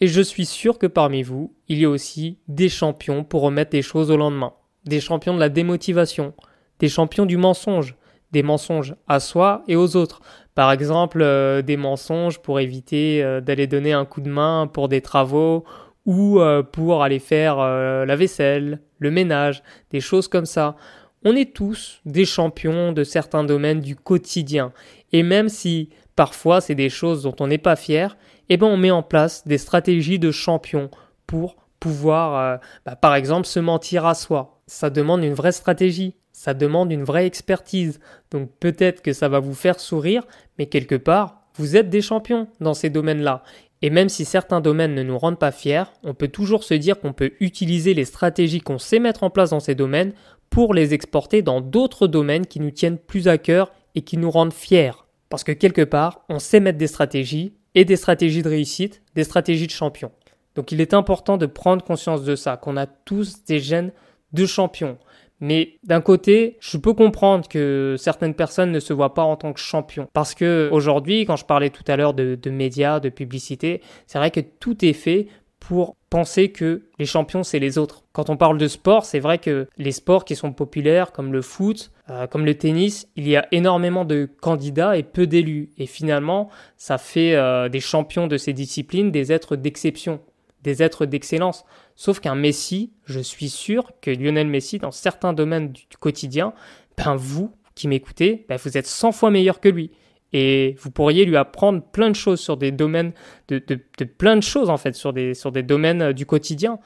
Et 0.00 0.06
je 0.06 0.20
suis 0.20 0.46
sûr 0.46 0.78
que 0.78 0.86
parmi 0.86 1.22
vous, 1.22 1.54
il 1.68 1.78
y 1.78 1.84
a 1.84 1.90
aussi 1.90 2.38
des 2.46 2.68
champions 2.68 3.24
pour 3.24 3.42
remettre 3.42 3.74
les 3.74 3.82
choses 3.82 4.10
au 4.10 4.16
lendemain, 4.16 4.52
des 4.84 5.00
champions 5.00 5.34
de 5.34 5.40
la 5.40 5.48
démotivation, 5.48 6.34
des 6.78 6.88
champions 6.88 7.26
du 7.26 7.36
mensonge, 7.36 7.96
des 8.30 8.42
mensonges 8.42 8.94
à 9.08 9.18
soi 9.18 9.64
et 9.66 9.74
aux 9.74 9.96
autres. 9.96 10.20
Par 10.54 10.70
exemple, 10.70 11.20
euh, 11.22 11.62
des 11.62 11.76
mensonges 11.76 12.38
pour 12.40 12.60
éviter 12.60 13.22
euh, 13.22 13.40
d'aller 13.40 13.66
donner 13.66 13.92
un 13.92 14.04
coup 14.04 14.20
de 14.20 14.30
main 14.30 14.68
pour 14.72 14.88
des 14.88 15.00
travaux 15.00 15.64
ou 16.06 16.40
euh, 16.40 16.62
pour 16.62 17.02
aller 17.02 17.18
faire 17.18 17.58
la 17.58 18.16
vaisselle, 18.16 18.80
le 18.98 19.10
ménage, 19.10 19.62
des 19.90 20.00
choses 20.00 20.28
comme 20.28 20.46
ça. 20.46 20.76
On 21.24 21.34
est 21.34 21.52
tous 21.52 22.00
des 22.04 22.24
champions 22.24 22.92
de 22.92 23.02
certains 23.02 23.44
domaines 23.44 23.80
du 23.80 23.96
quotidien. 23.96 24.72
Et 25.12 25.24
même 25.24 25.48
si 25.48 25.90
parfois 26.14 26.60
c'est 26.60 26.76
des 26.76 26.88
choses 26.88 27.22
dont 27.22 27.34
on 27.40 27.48
n'est 27.48 27.58
pas 27.58 27.76
fier, 27.76 28.16
eh 28.48 28.56
ben 28.56 28.66
on 28.66 28.76
met 28.76 28.90
en 28.90 29.02
place 29.02 29.46
des 29.46 29.58
stratégies 29.58 30.18
de 30.18 30.30
champion 30.30 30.90
pour 31.26 31.56
pouvoir, 31.80 32.60
bah, 32.84 32.96
par 32.96 33.14
exemple, 33.14 33.46
se 33.46 33.60
mentir 33.60 34.06
à 34.06 34.14
soi. 34.14 34.60
Ça 34.66 34.90
demande 34.90 35.22
une 35.22 35.34
vraie 35.34 35.52
stratégie 35.52 36.14
ça 36.38 36.54
demande 36.54 36.92
une 36.92 37.02
vraie 37.02 37.26
expertise. 37.26 37.98
Donc 38.30 38.48
peut-être 38.60 39.02
que 39.02 39.12
ça 39.12 39.28
va 39.28 39.40
vous 39.40 39.54
faire 39.54 39.80
sourire, 39.80 40.22
mais 40.56 40.66
quelque 40.66 40.94
part, 40.94 41.42
vous 41.56 41.76
êtes 41.76 41.90
des 41.90 42.00
champions 42.00 42.46
dans 42.60 42.74
ces 42.74 42.90
domaines-là. 42.90 43.42
Et 43.82 43.90
même 43.90 44.08
si 44.08 44.24
certains 44.24 44.60
domaines 44.60 44.94
ne 44.94 45.02
nous 45.02 45.18
rendent 45.18 45.40
pas 45.40 45.50
fiers, 45.50 45.82
on 46.04 46.14
peut 46.14 46.28
toujours 46.28 46.62
se 46.62 46.74
dire 46.74 47.00
qu'on 47.00 47.12
peut 47.12 47.32
utiliser 47.40 47.92
les 47.92 48.04
stratégies 48.04 48.60
qu'on 48.60 48.78
sait 48.78 49.00
mettre 49.00 49.24
en 49.24 49.30
place 49.30 49.50
dans 49.50 49.58
ces 49.58 49.74
domaines 49.74 50.12
pour 50.48 50.74
les 50.74 50.94
exporter 50.94 51.42
dans 51.42 51.60
d'autres 51.60 52.06
domaines 52.06 52.46
qui 52.46 52.60
nous 52.60 52.70
tiennent 52.70 52.98
plus 52.98 53.26
à 53.26 53.36
cœur 53.36 53.72
et 53.96 54.02
qui 54.02 54.16
nous 54.16 54.30
rendent 54.30 54.52
fiers. 54.52 54.92
Parce 55.30 55.42
que 55.42 55.50
quelque 55.50 55.82
part, 55.82 56.24
on 56.28 56.38
sait 56.38 56.60
mettre 56.60 56.78
des 56.78 56.86
stratégies 56.86 57.52
et 57.78 57.84
des 57.84 57.94
stratégies 57.94 58.42
de 58.42 58.48
réussite, 58.48 59.02
des 59.14 59.22
stratégies 59.22 59.68
de 59.68 59.72
champion. 59.72 60.10
Donc 60.56 60.72
il 60.72 60.80
est 60.80 60.94
important 60.94 61.36
de 61.36 61.46
prendre 61.46 61.84
conscience 61.84 62.24
de 62.24 62.34
ça, 62.34 62.56
qu'on 62.56 62.76
a 62.76 62.86
tous 62.86 63.44
des 63.44 63.60
gènes 63.60 63.92
de 64.32 64.46
champions. 64.46 64.98
Mais 65.38 65.78
d'un 65.84 66.00
côté, 66.00 66.56
je 66.58 66.76
peux 66.76 66.92
comprendre 66.92 67.46
que 67.46 67.94
certaines 67.96 68.34
personnes 68.34 68.72
ne 68.72 68.80
se 68.80 68.92
voient 68.92 69.14
pas 69.14 69.22
en 69.22 69.36
tant 69.36 69.52
que 69.52 69.60
champion. 69.60 70.08
Parce 70.12 70.34
que 70.34 70.68
aujourd'hui, 70.72 71.24
quand 71.24 71.36
je 71.36 71.44
parlais 71.44 71.70
tout 71.70 71.84
à 71.86 71.96
l'heure 71.96 72.14
de 72.14 72.50
médias, 72.50 72.98
de 72.98 73.10
publicité, 73.10 73.80
c'est 74.08 74.18
vrai 74.18 74.32
que 74.32 74.40
tout 74.40 74.84
est 74.84 74.92
fait 74.92 75.28
pour 75.60 75.94
penser 76.10 76.50
que 76.50 76.82
les 76.98 77.06
champions, 77.06 77.42
c'est 77.42 77.58
les 77.58 77.78
autres. 77.78 78.04
Quand 78.12 78.30
on 78.30 78.36
parle 78.36 78.58
de 78.58 78.68
sport, 78.68 79.04
c'est 79.04 79.20
vrai 79.20 79.38
que 79.38 79.66
les 79.76 79.92
sports 79.92 80.24
qui 80.24 80.36
sont 80.36 80.52
populaires, 80.52 81.12
comme 81.12 81.32
le 81.32 81.42
foot, 81.42 81.90
euh, 82.10 82.26
comme 82.26 82.44
le 82.44 82.56
tennis, 82.56 83.08
il 83.16 83.28
y 83.28 83.36
a 83.36 83.46
énormément 83.52 84.04
de 84.04 84.28
candidats 84.40 84.96
et 84.96 85.02
peu 85.02 85.26
d'élus. 85.26 85.70
Et 85.78 85.86
finalement, 85.86 86.48
ça 86.76 86.98
fait 86.98 87.34
euh, 87.34 87.68
des 87.68 87.80
champions 87.80 88.26
de 88.26 88.36
ces 88.36 88.52
disciplines 88.52 89.10
des 89.10 89.32
êtres 89.32 89.56
d'exception 89.56 90.20
des 90.62 90.82
êtres 90.82 91.06
d'excellence. 91.06 91.64
Sauf 91.96 92.20
qu'un 92.20 92.34
Messi, 92.34 92.92
je 93.04 93.20
suis 93.20 93.48
sûr 93.48 93.92
que 94.00 94.10
Lionel 94.10 94.48
Messi, 94.48 94.78
dans 94.78 94.90
certains 94.90 95.32
domaines 95.32 95.72
du, 95.72 95.84
quotidien, 95.98 96.52
ben 96.96 97.16
vous 97.16 97.52
qui 97.74 97.88
m'écoutez, 97.88 98.44
ben 98.48 98.58
vous 98.62 98.76
êtes 98.76 98.86
100 98.86 99.12
fois 99.12 99.30
meilleur 99.30 99.60
que 99.60 99.68
lui. 99.68 99.90
Et 100.32 100.76
vous 100.80 100.90
pourriez 100.90 101.24
lui 101.24 101.36
apprendre 101.36 101.82
plein 101.82 102.10
de 102.10 102.16
choses 102.16 102.40
sur 102.40 102.56
des 102.56 102.70
domaines, 102.70 103.12
de, 103.48 103.62
de, 103.66 104.04
plein 104.04 104.36
de 104.36 104.42
choses 104.42 104.68
en 104.68 104.76
fait, 104.76 104.94
sur 104.94 105.12
des, 105.12 105.34
sur 105.34 105.52
des 105.52 105.62
domaines 105.62 106.02
euh, 106.02 106.12
du 106.12 106.26
quotidien. 106.26 106.78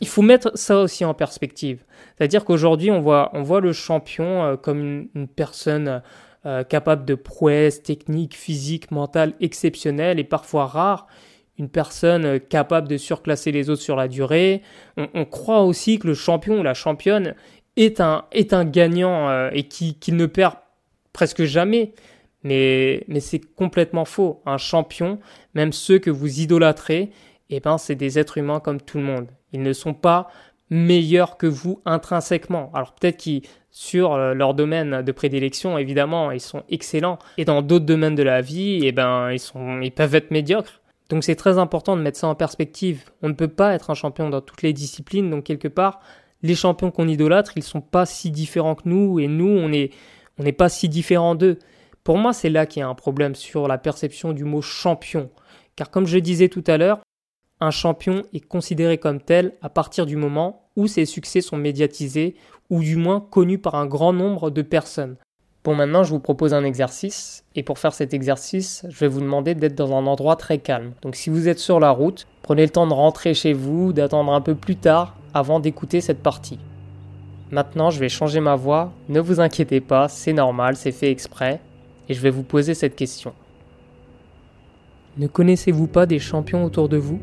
Il 0.00 0.08
faut 0.08 0.22
mettre 0.22 0.52
ça 0.56 0.80
aussi 0.80 1.04
en 1.04 1.14
perspective. 1.14 1.84
C'est-à-dire 2.16 2.44
qu'aujourd'hui, 2.44 2.90
on 2.90 3.00
voit, 3.00 3.30
on 3.34 3.42
voit 3.42 3.60
le 3.60 3.72
champion 3.72 4.44
euh, 4.44 4.56
comme 4.56 5.08
une, 5.14 5.28
personne 5.28 6.02
euh, 6.46 6.64
capable 6.64 7.04
de 7.04 7.14
prouesses 7.14 7.82
techniques, 7.82 8.36
physiques, 8.36 8.90
mentales 8.90 9.34
exceptionnelles 9.40 10.18
et 10.18 10.24
parfois 10.24 10.66
rares 10.66 11.06
une 11.58 11.68
personne 11.68 12.38
capable 12.40 12.88
de 12.88 12.96
surclasser 12.96 13.50
les 13.50 13.68
autres 13.68 13.82
sur 13.82 13.96
la 13.96 14.08
durée. 14.08 14.62
On, 14.96 15.24
croit 15.24 15.62
aussi 15.62 15.98
que 15.98 16.06
le 16.06 16.14
champion 16.14 16.60
ou 16.60 16.62
la 16.62 16.74
championne 16.74 17.34
est 17.76 18.00
un, 18.00 18.24
est 18.32 18.52
un 18.52 18.64
gagnant 18.64 19.28
euh, 19.28 19.50
et 19.52 19.64
qu'il 19.64 19.98
qui 19.98 20.12
ne 20.12 20.26
perd 20.26 20.54
presque 21.12 21.44
jamais. 21.44 21.92
Mais, 22.44 23.04
c'est 23.20 23.40
complètement 23.40 24.04
faux. 24.04 24.42
Un 24.46 24.58
champion, 24.58 25.18
même 25.54 25.72
ceux 25.72 25.98
que 25.98 26.10
vous 26.10 26.40
idolâtrez, 26.40 27.10
eh 27.50 27.60
ben, 27.60 27.78
c'est 27.78 27.94
des 27.94 28.18
êtres 28.18 28.38
humains 28.38 28.60
comme 28.60 28.80
tout 28.80 28.98
le 28.98 29.04
monde. 29.04 29.28
Ils 29.52 29.62
ne 29.62 29.72
sont 29.72 29.94
pas 29.94 30.28
meilleurs 30.70 31.36
que 31.36 31.46
vous 31.46 31.80
intrinsèquement. 31.84 32.70
Alors 32.74 32.94
peut-être 32.94 33.16
qu'ils, 33.16 33.42
sur 33.70 34.12
euh, 34.12 34.34
leur 34.34 34.54
domaine 34.54 35.02
de 35.02 35.12
prédilection, 35.12 35.78
évidemment, 35.78 36.30
ils 36.30 36.40
sont 36.40 36.62
excellents. 36.68 37.18
Et 37.38 37.44
dans 37.44 37.62
d'autres 37.62 37.86
domaines 37.86 38.14
de 38.14 38.22
la 38.22 38.40
vie, 38.40 38.80
eh 38.82 38.92
ben, 38.92 39.30
ils, 39.32 39.40
sont, 39.40 39.80
ils 39.80 39.92
peuvent 39.92 40.14
être 40.14 40.30
médiocres. 40.30 40.80
Donc 41.08 41.24
c'est 41.24 41.36
très 41.36 41.58
important 41.58 41.96
de 41.96 42.02
mettre 42.02 42.18
ça 42.18 42.28
en 42.28 42.34
perspective. 42.34 43.04
On 43.22 43.28
ne 43.28 43.34
peut 43.34 43.48
pas 43.48 43.74
être 43.74 43.90
un 43.90 43.94
champion 43.94 44.28
dans 44.28 44.42
toutes 44.42 44.62
les 44.62 44.74
disciplines, 44.74 45.30
donc 45.30 45.44
quelque 45.44 45.68
part, 45.68 46.00
les 46.42 46.54
champions 46.54 46.90
qu'on 46.90 47.08
idolâtre, 47.08 47.52
ils 47.56 47.62
sont 47.62 47.80
pas 47.80 48.06
si 48.06 48.30
différents 48.30 48.74
que 48.74 48.88
nous, 48.88 49.18
et 49.18 49.26
nous, 49.26 49.48
on 49.48 49.68
n'est 49.68 50.52
pas 50.52 50.68
si 50.68 50.88
différents 50.88 51.34
d'eux. 51.34 51.58
Pour 52.08 52.16
moi, 52.16 52.32
c'est 52.32 52.48
là 52.48 52.64
qu'il 52.64 52.80
y 52.80 52.82
a 52.82 52.88
un 52.88 52.94
problème 52.94 53.34
sur 53.34 53.68
la 53.68 53.76
perception 53.76 54.32
du 54.32 54.44
mot 54.44 54.62
champion. 54.62 55.28
Car 55.76 55.90
comme 55.90 56.06
je 56.06 56.16
disais 56.16 56.48
tout 56.48 56.64
à 56.66 56.78
l'heure, 56.78 57.00
un 57.60 57.70
champion 57.70 58.22
est 58.32 58.40
considéré 58.40 58.96
comme 58.96 59.20
tel 59.20 59.52
à 59.60 59.68
partir 59.68 60.06
du 60.06 60.16
moment 60.16 60.70
où 60.74 60.86
ses 60.86 61.04
succès 61.04 61.42
sont 61.42 61.58
médiatisés, 61.58 62.34
ou 62.70 62.80
du 62.80 62.96
moins 62.96 63.20
connus 63.20 63.58
par 63.58 63.74
un 63.74 63.84
grand 63.84 64.14
nombre 64.14 64.48
de 64.48 64.62
personnes. 64.62 65.16
Bon, 65.64 65.74
maintenant, 65.74 66.02
je 66.02 66.08
vous 66.08 66.18
propose 66.18 66.54
un 66.54 66.64
exercice. 66.64 67.44
Et 67.54 67.62
pour 67.62 67.78
faire 67.78 67.92
cet 67.92 68.14
exercice, 68.14 68.86
je 68.88 68.98
vais 69.00 69.08
vous 69.08 69.20
demander 69.20 69.54
d'être 69.54 69.74
dans 69.74 69.94
un 69.94 70.06
endroit 70.06 70.36
très 70.36 70.56
calme. 70.56 70.94
Donc, 71.02 71.14
si 71.14 71.28
vous 71.28 71.46
êtes 71.46 71.58
sur 71.58 71.78
la 71.78 71.90
route, 71.90 72.26
prenez 72.40 72.62
le 72.62 72.70
temps 72.70 72.86
de 72.86 72.94
rentrer 72.94 73.34
chez 73.34 73.52
vous, 73.52 73.92
d'attendre 73.92 74.32
un 74.32 74.40
peu 74.40 74.54
plus 74.54 74.76
tard 74.76 75.14
avant 75.34 75.60
d'écouter 75.60 76.00
cette 76.00 76.22
partie. 76.22 76.58
Maintenant, 77.50 77.90
je 77.90 78.00
vais 78.00 78.08
changer 78.08 78.40
ma 78.40 78.56
voix. 78.56 78.94
Ne 79.10 79.20
vous 79.20 79.40
inquiétez 79.40 79.82
pas, 79.82 80.08
c'est 80.08 80.32
normal, 80.32 80.74
c'est 80.74 80.90
fait 80.90 81.10
exprès. 81.10 81.60
Et 82.08 82.14
je 82.14 82.20
vais 82.20 82.30
vous 82.30 82.42
poser 82.42 82.74
cette 82.74 82.96
question. 82.96 83.32
Ne 85.18 85.26
connaissez-vous 85.26 85.86
pas 85.86 86.06
des 86.06 86.18
champions 86.18 86.64
autour 86.64 86.88
de 86.88 86.96
vous? 86.96 87.20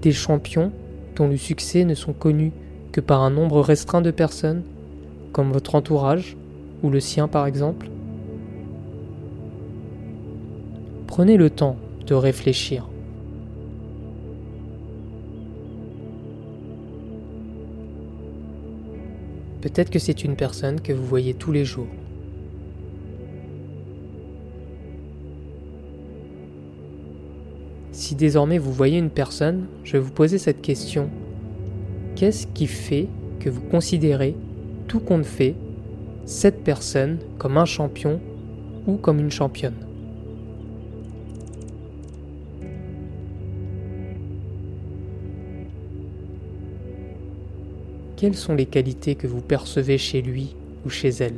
Des 0.00 0.12
champions 0.12 0.72
dont 1.16 1.28
le 1.28 1.36
succès 1.36 1.84
ne 1.84 1.94
sont 1.94 2.12
connus 2.12 2.52
que 2.92 3.00
par 3.00 3.22
un 3.22 3.30
nombre 3.30 3.60
restreint 3.60 4.00
de 4.00 4.10
personnes 4.10 4.62
comme 5.32 5.52
votre 5.52 5.74
entourage 5.74 6.36
ou 6.82 6.90
le 6.90 7.00
sien 7.00 7.28
par 7.28 7.46
exemple? 7.46 7.90
Prenez 11.06 11.36
le 11.36 11.50
temps 11.50 11.76
de 12.06 12.14
réfléchir. 12.14 12.88
Peut-être 19.60 19.90
que 19.90 19.98
c'est 19.98 20.22
une 20.22 20.36
personne 20.36 20.80
que 20.80 20.92
vous 20.92 21.04
voyez 21.04 21.34
tous 21.34 21.50
les 21.50 21.64
jours. 21.64 21.88
Si 27.90 28.14
désormais 28.14 28.58
vous 28.58 28.72
voyez 28.72 28.98
une 28.98 29.10
personne, 29.10 29.66
je 29.82 29.94
vais 29.94 29.98
vous 29.98 30.12
poser 30.12 30.38
cette 30.38 30.62
question. 30.62 31.10
Qu'est-ce 32.14 32.46
qui 32.46 32.68
fait 32.68 33.08
que 33.40 33.50
vous 33.50 33.62
considérez 33.62 34.36
tout 34.86 35.00
compte 35.00 35.24
fait, 35.24 35.56
cette 36.24 36.62
personne 36.62 37.18
comme 37.38 37.58
un 37.58 37.64
champion 37.64 38.20
ou 38.86 38.96
comme 38.96 39.18
une 39.18 39.30
championne? 39.30 39.87
Quelles 48.20 48.34
sont 48.34 48.56
les 48.56 48.66
qualités 48.66 49.14
que 49.14 49.28
vous 49.28 49.40
percevez 49.40 49.96
chez 49.96 50.22
lui 50.22 50.56
ou 50.84 50.90
chez 50.90 51.10
elle 51.10 51.36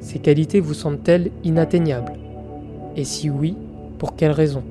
Ces 0.00 0.18
qualités 0.18 0.60
vous 0.60 0.72
semblent-elles 0.72 1.30
inatteignables? 1.44 2.14
Et 2.96 3.04
si 3.04 3.28
oui, 3.28 3.54
pour 3.98 4.16
quelles 4.16 4.30
raisons? 4.30 4.64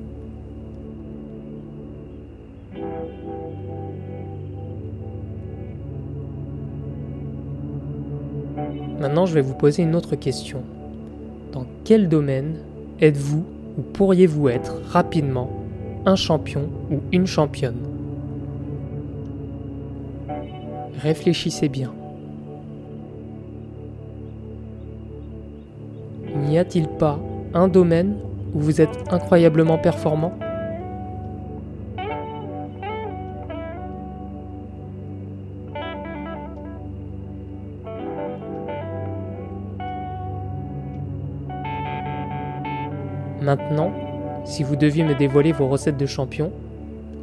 Maintenant, 8.98 9.26
je 9.26 9.34
vais 9.34 9.40
vous 9.40 9.54
poser 9.54 9.84
une 9.84 9.94
autre 9.94 10.16
question. 10.16 10.64
Dans 11.52 11.64
quel 11.84 12.08
domaine 12.08 12.56
êtes-vous 13.00 13.53
ou 13.76 13.82
pourriez-vous 13.82 14.48
être 14.48 14.80
rapidement 14.86 15.50
un 16.06 16.16
champion 16.16 16.68
ou 16.90 17.00
une 17.12 17.26
championne? 17.26 17.78
Réfléchissez 20.98 21.68
bien. 21.68 21.92
N'y 26.48 26.58
a-t-il 26.58 26.88
pas 26.88 27.18
un 27.52 27.68
domaine 27.68 28.16
où 28.54 28.60
vous 28.60 28.80
êtes 28.80 28.96
incroyablement 29.10 29.78
performant? 29.78 30.32
Maintenant, 43.44 43.92
si 44.46 44.62
vous 44.62 44.74
deviez 44.74 45.04
me 45.04 45.14
dévoiler 45.14 45.52
vos 45.52 45.68
recettes 45.68 45.98
de 45.98 46.06
champion, 46.06 46.50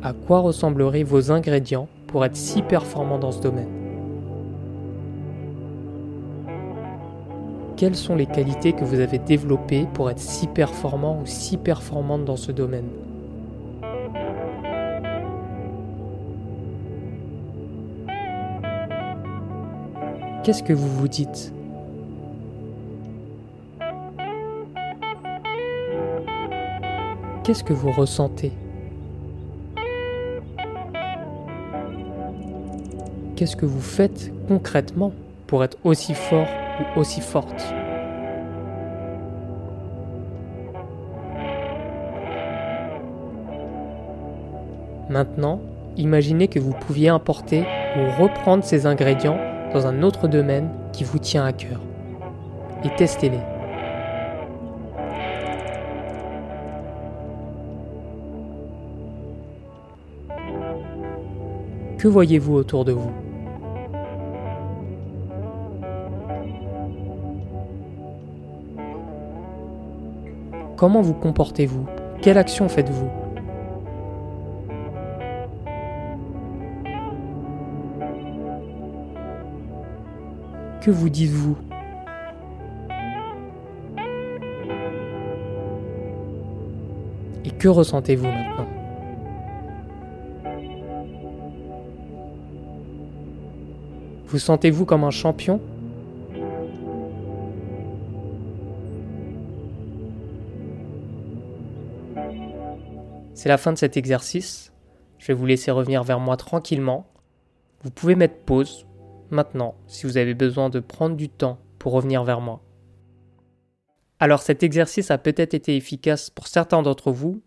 à 0.03 0.13
quoi 0.13 0.37
ressembleraient 0.41 1.01
vos 1.01 1.31
ingrédients 1.31 1.87
pour 2.05 2.23
être 2.23 2.35
si 2.35 2.61
performant 2.61 3.17
dans 3.17 3.31
ce 3.31 3.41
domaine? 3.41 3.69
Quelles 7.75 7.95
sont 7.95 8.13
les 8.13 8.27
qualités 8.27 8.73
que 8.73 8.83
vous 8.83 8.99
avez 8.99 9.17
développées 9.17 9.87
pour 9.95 10.11
être 10.11 10.19
si 10.19 10.45
performant 10.45 11.19
ou 11.19 11.25
si 11.25 11.57
performante 11.57 12.23
dans 12.23 12.37
ce 12.37 12.51
domaine? 12.51 12.89
Qu'est-ce 20.43 20.61
que 20.61 20.73
vous 20.73 20.87
vous 20.87 21.07
dites? 21.07 21.51
Qu'est-ce 27.43 27.63
que 27.63 27.73
vous 27.73 27.91
ressentez 27.91 28.51
Qu'est-ce 33.35 33.55
que 33.55 33.65
vous 33.65 33.81
faites 33.81 34.31
concrètement 34.47 35.11
pour 35.47 35.63
être 35.63 35.77
aussi 35.83 36.13
fort 36.13 36.47
ou 36.79 36.99
aussi 36.99 37.19
forte 37.19 37.73
Maintenant, 45.09 45.59
imaginez 45.97 46.47
que 46.47 46.59
vous 46.59 46.73
pouviez 46.73 47.09
importer 47.09 47.65
ou 47.97 48.21
reprendre 48.21 48.63
ces 48.63 48.85
ingrédients 48.85 49.39
dans 49.73 49.87
un 49.87 50.03
autre 50.03 50.27
domaine 50.27 50.69
qui 50.93 51.03
vous 51.03 51.17
tient 51.17 51.43
à 51.43 51.53
cœur. 51.53 51.81
Et 52.83 52.95
testez-les. 52.95 53.50
Que 62.01 62.07
voyez-vous 62.07 62.55
autour 62.55 62.83
de 62.83 62.93
vous 62.93 63.11
Comment 70.77 71.03
vous 71.03 71.13
comportez-vous? 71.13 71.85
Quelle 72.23 72.39
action 72.39 72.67
faites-vous? 72.67 73.07
Que 80.81 80.89
vous 80.89 81.09
dites-vous? 81.09 81.55
Et 87.45 87.51
que 87.51 87.67
ressentez-vous 87.67 88.50
Vous 94.25 94.39
sentez-vous 94.39 94.85
comme 94.85 95.03
un 95.03 95.11
champion? 95.11 95.59
C'est 103.33 103.49
la 103.49 103.57
fin 103.57 103.73
de 103.73 103.77
cet 103.77 103.97
exercice. 103.97 104.71
Je 105.17 105.27
vais 105.27 105.33
vous 105.33 105.45
laisser 105.45 105.71
revenir 105.71 106.03
vers 106.03 106.19
moi 106.19 106.37
tranquillement. 106.37 107.07
Vous 107.83 107.91
pouvez 107.91 108.15
mettre 108.15 108.45
pause 108.45 108.85
maintenant 109.31 109.75
si 109.87 110.05
vous 110.05 110.17
avez 110.17 110.33
besoin 110.33 110.69
de 110.69 110.79
prendre 110.79 111.15
du 111.15 111.27
temps 111.27 111.57
pour 111.79 111.93
revenir 111.93 112.23
vers 112.23 112.39
moi. 112.39 112.61
Alors 114.19 114.41
cet 114.41 114.61
exercice 114.61 115.09
a 115.09 115.17
peut-être 115.17 115.55
été 115.55 115.75
efficace 115.75 116.29
pour 116.29 116.47
certains 116.47 116.83
d'entre 116.83 117.11
vous 117.11 117.41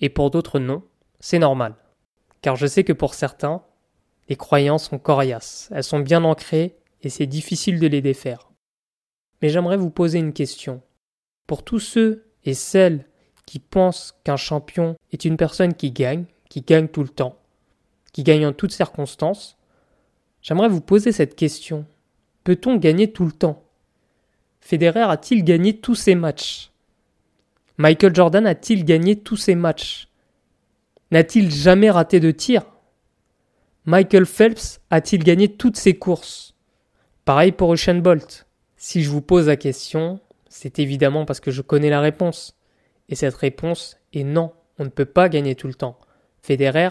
et 0.00 0.08
pour 0.08 0.30
d'autres 0.30 0.58
non, 0.58 0.82
c'est 1.20 1.38
normal. 1.38 1.76
Car 2.46 2.54
je 2.54 2.68
sais 2.68 2.84
que 2.84 2.92
pour 2.92 3.14
certains, 3.14 3.60
les 4.28 4.36
croyances 4.36 4.88
sont 4.88 5.00
coriaces, 5.00 5.68
elles 5.74 5.82
sont 5.82 5.98
bien 5.98 6.22
ancrées 6.22 6.76
et 7.02 7.08
c'est 7.08 7.26
difficile 7.26 7.80
de 7.80 7.88
les 7.88 8.00
défaire. 8.00 8.52
Mais 9.42 9.48
j'aimerais 9.48 9.76
vous 9.76 9.90
poser 9.90 10.20
une 10.20 10.32
question. 10.32 10.80
Pour 11.48 11.64
tous 11.64 11.80
ceux 11.80 12.28
et 12.44 12.54
celles 12.54 13.04
qui 13.46 13.58
pensent 13.58 14.14
qu'un 14.22 14.36
champion 14.36 14.94
est 15.10 15.24
une 15.24 15.36
personne 15.36 15.74
qui 15.74 15.90
gagne, 15.90 16.26
qui 16.48 16.60
gagne 16.60 16.86
tout 16.86 17.02
le 17.02 17.08
temps, 17.08 17.36
qui 18.12 18.22
gagne 18.22 18.46
en 18.46 18.52
toutes 18.52 18.70
circonstances, 18.70 19.56
J'aimerais 20.40 20.68
vous 20.68 20.80
poser 20.80 21.10
cette 21.10 21.34
question. 21.34 21.84
Peut-on 22.44 22.76
gagner 22.76 23.10
tout 23.10 23.24
le 23.24 23.32
temps? 23.32 23.64
Federer 24.60 25.00
a-t-il 25.00 25.42
gagné 25.42 25.78
tous 25.80 25.96
ses 25.96 26.14
matchs? 26.14 26.70
Michael 27.76 28.14
Jordan 28.14 28.46
a-t-il 28.46 28.84
gagné 28.84 29.16
tous 29.16 29.36
ses 29.36 29.56
matchs? 29.56 30.05
N'a-t-il 31.12 31.52
jamais 31.52 31.90
raté 31.90 32.18
de 32.18 32.30
tir? 32.32 32.62
Michael 33.84 34.26
Phelps 34.26 34.80
a-t-il 34.90 35.22
gagné 35.22 35.48
toutes 35.48 35.76
ses 35.76 35.94
courses? 35.94 36.54
Pareil 37.24 37.52
pour 37.52 37.72
Usain 37.72 37.94
Bolt. 37.94 38.46
Si 38.76 39.02
je 39.02 39.10
vous 39.10 39.22
pose 39.22 39.46
la 39.46 39.56
question, 39.56 40.18
c'est 40.48 40.80
évidemment 40.80 41.24
parce 41.24 41.38
que 41.38 41.52
je 41.52 41.62
connais 41.62 41.90
la 41.90 42.00
réponse. 42.00 42.56
Et 43.08 43.14
cette 43.14 43.36
réponse 43.36 43.98
est 44.12 44.24
non, 44.24 44.52
on 44.80 44.84
ne 44.84 44.88
peut 44.88 45.04
pas 45.04 45.28
gagner 45.28 45.54
tout 45.54 45.68
le 45.68 45.74
temps. 45.74 45.98
Federer 46.42 46.88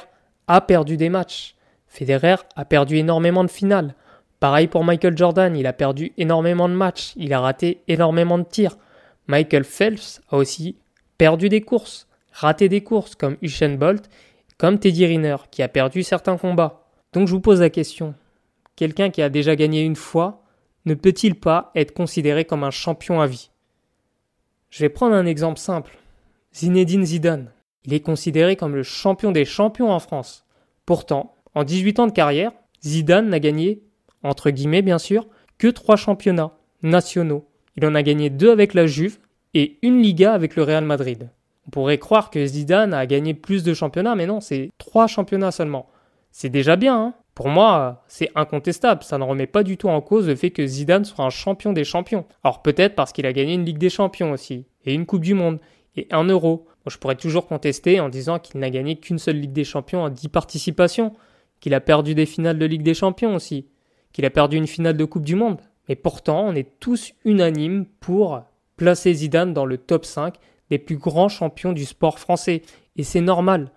a 0.47 0.61
perdu 0.61 0.95
des 0.95 1.09
matchs. 1.09 1.55
Federer 1.87 2.37
a 2.55 2.63
perdu 2.63 2.95
énormément 2.95 3.43
de 3.43 3.51
finales. 3.51 3.95
Pareil 4.39 4.67
pour 4.67 4.85
Michael 4.85 5.17
Jordan, 5.17 5.55
il 5.57 5.67
a 5.67 5.73
perdu 5.73 6.13
énormément 6.17 6.69
de 6.69 6.73
matchs, 6.73 7.13
il 7.17 7.33
a 7.33 7.41
raté 7.41 7.81
énormément 7.87 8.37
de 8.37 8.43
tirs. 8.43 8.77
Michael 9.27 9.63
Phelps 9.63 10.21
a 10.29 10.37
aussi 10.37 10.77
perdu 11.17 11.49
des 11.49 11.61
courses, 11.61 12.07
raté 12.35 12.69
des 12.69 12.83
courses 12.83 13.15
comme 13.15 13.37
Usain 13.41 13.75
Bolt, 13.75 14.09
comme 14.57 14.77
Teddy 14.77 15.05
Riner 15.05 15.37
qui 15.51 15.63
a 15.63 15.67
perdu 15.67 16.03
certains 16.03 16.37
combats. 16.37 16.85
Donc 17.13 17.27
je 17.27 17.33
vous 17.33 17.41
pose 17.41 17.61
la 17.61 17.69
question, 17.69 18.13
quelqu'un 18.75 19.09
qui 19.09 19.21
a 19.21 19.29
déjà 19.29 19.55
gagné 19.55 19.83
une 19.83 19.95
fois 19.95 20.43
ne 20.85 20.93
peut-il 20.93 21.35
pas 21.35 21.71
être 21.73 21.93
considéré 21.93 22.45
comme 22.45 22.63
un 22.63 22.71
champion 22.71 23.19
à 23.19 23.25
vie? 23.25 23.49
Je 24.69 24.83
vais 24.83 24.89
prendre 24.89 25.15
un 25.15 25.25
exemple 25.25 25.57
simple. 25.57 25.97
Zinedine 26.53 27.05
Zidane. 27.05 27.51
Il 27.85 27.93
est 27.93 28.01
considéré 28.01 28.55
comme 28.55 28.75
le 28.75 28.83
champion 28.83 29.31
des 29.31 29.45
champions 29.45 29.91
en 29.91 29.99
France. 29.99 30.45
Pourtant, 30.85 31.35
en 31.55 31.63
18 31.63 31.99
ans 31.99 32.07
de 32.07 32.11
carrière, 32.11 32.51
Zidane 32.83 33.29
n'a 33.29 33.39
gagné, 33.39 33.81
entre 34.21 34.51
guillemets 34.51 34.83
bien 34.83 34.99
sûr, 34.99 35.27
que 35.57 35.67
trois 35.67 35.95
championnats 35.95 36.51
nationaux. 36.83 37.47
Il 37.77 37.85
en 37.85 37.95
a 37.95 38.03
gagné 38.03 38.29
deux 38.29 38.51
avec 38.51 38.73
la 38.73 38.85
Juve 38.85 39.17
et 39.53 39.79
une 39.81 40.01
Liga 40.01 40.33
avec 40.33 40.55
le 40.55 40.63
Real 40.63 40.85
Madrid. 40.85 41.29
On 41.67 41.71
pourrait 41.71 41.97
croire 41.97 42.29
que 42.29 42.45
Zidane 42.45 42.93
a 42.93 43.05
gagné 43.05 43.33
plus 43.33 43.63
de 43.63 43.73
championnats, 43.73 44.15
mais 44.15 44.27
non, 44.27 44.39
c'est 44.39 44.69
trois 44.77 45.07
championnats 45.07 45.51
seulement. 45.51 45.89
C'est 46.31 46.49
déjà 46.49 46.75
bien, 46.75 46.95
hein 46.95 47.13
pour 47.35 47.49
moi, 47.49 48.03
c'est 48.07 48.31
incontestable. 48.33 49.03
Ça 49.03 49.17
ne 49.17 49.23
remet 49.25 49.45
pas 49.45 49.63
du 49.63 49.75
tout 49.75 49.89
en 49.89 49.99
cause 49.99 50.27
le 50.27 50.35
fait 50.35 50.51
que 50.51 50.65
Zidane 50.65 51.03
soit 51.03 51.25
un 51.25 51.29
champion 51.29 51.73
des 51.73 51.83
champions. 51.83 52.25
Alors 52.45 52.61
peut-être 52.61 52.95
parce 52.95 53.11
qu'il 53.11 53.25
a 53.25 53.33
gagné 53.33 53.53
une 53.53 53.65
Ligue 53.65 53.77
des 53.77 53.89
Champions 53.89 54.31
aussi, 54.31 54.65
et 54.85 54.93
une 54.93 55.05
Coupe 55.05 55.23
du 55.23 55.33
Monde, 55.33 55.59
et 55.97 56.07
un 56.11 56.23
Euro. 56.23 56.65
je 56.87 56.97
pourrais 56.97 57.15
toujours 57.15 57.47
contester 57.47 57.99
en 57.99 58.07
disant 58.07 58.39
qu'il 58.39 58.61
n'a 58.61 58.69
gagné 58.69 58.95
qu'une 58.95 59.19
seule 59.19 59.35
Ligue 59.35 59.51
des 59.51 59.65
Champions 59.65 60.03
en 60.03 60.09
10 60.09 60.29
participations 60.29 61.13
qu'il 61.59 61.73
a 61.73 61.81
perdu 61.81 62.15
des 62.15 62.25
finales 62.25 62.57
de 62.57 62.65
Ligue 62.65 62.83
des 62.83 62.93
Champions 62.93 63.35
aussi, 63.35 63.67
qu'il 64.13 64.25
a 64.25 64.29
perdu 64.29 64.55
une 64.55 64.67
finale 64.67 64.95
de 64.95 65.05
Coupe 65.05 65.25
du 65.25 65.35
Monde. 65.35 65.59
Mais 65.89 65.95
pourtant, 65.95 66.47
on 66.47 66.55
est 66.55 66.79
tous 66.79 67.13
unanimes 67.25 67.85
pour 67.99 68.41
placer 68.77 69.13
Zidane 69.13 69.53
dans 69.53 69.65
le 69.65 69.77
top 69.77 70.05
5 70.05 70.35
des 70.69 70.79
plus 70.79 70.97
grands 70.97 71.29
champions 71.29 71.73
du 71.73 71.85
sport 71.85 72.19
français. 72.19 72.61
Et 72.95 73.03
c'est 73.03 73.21
normal, 73.21 73.71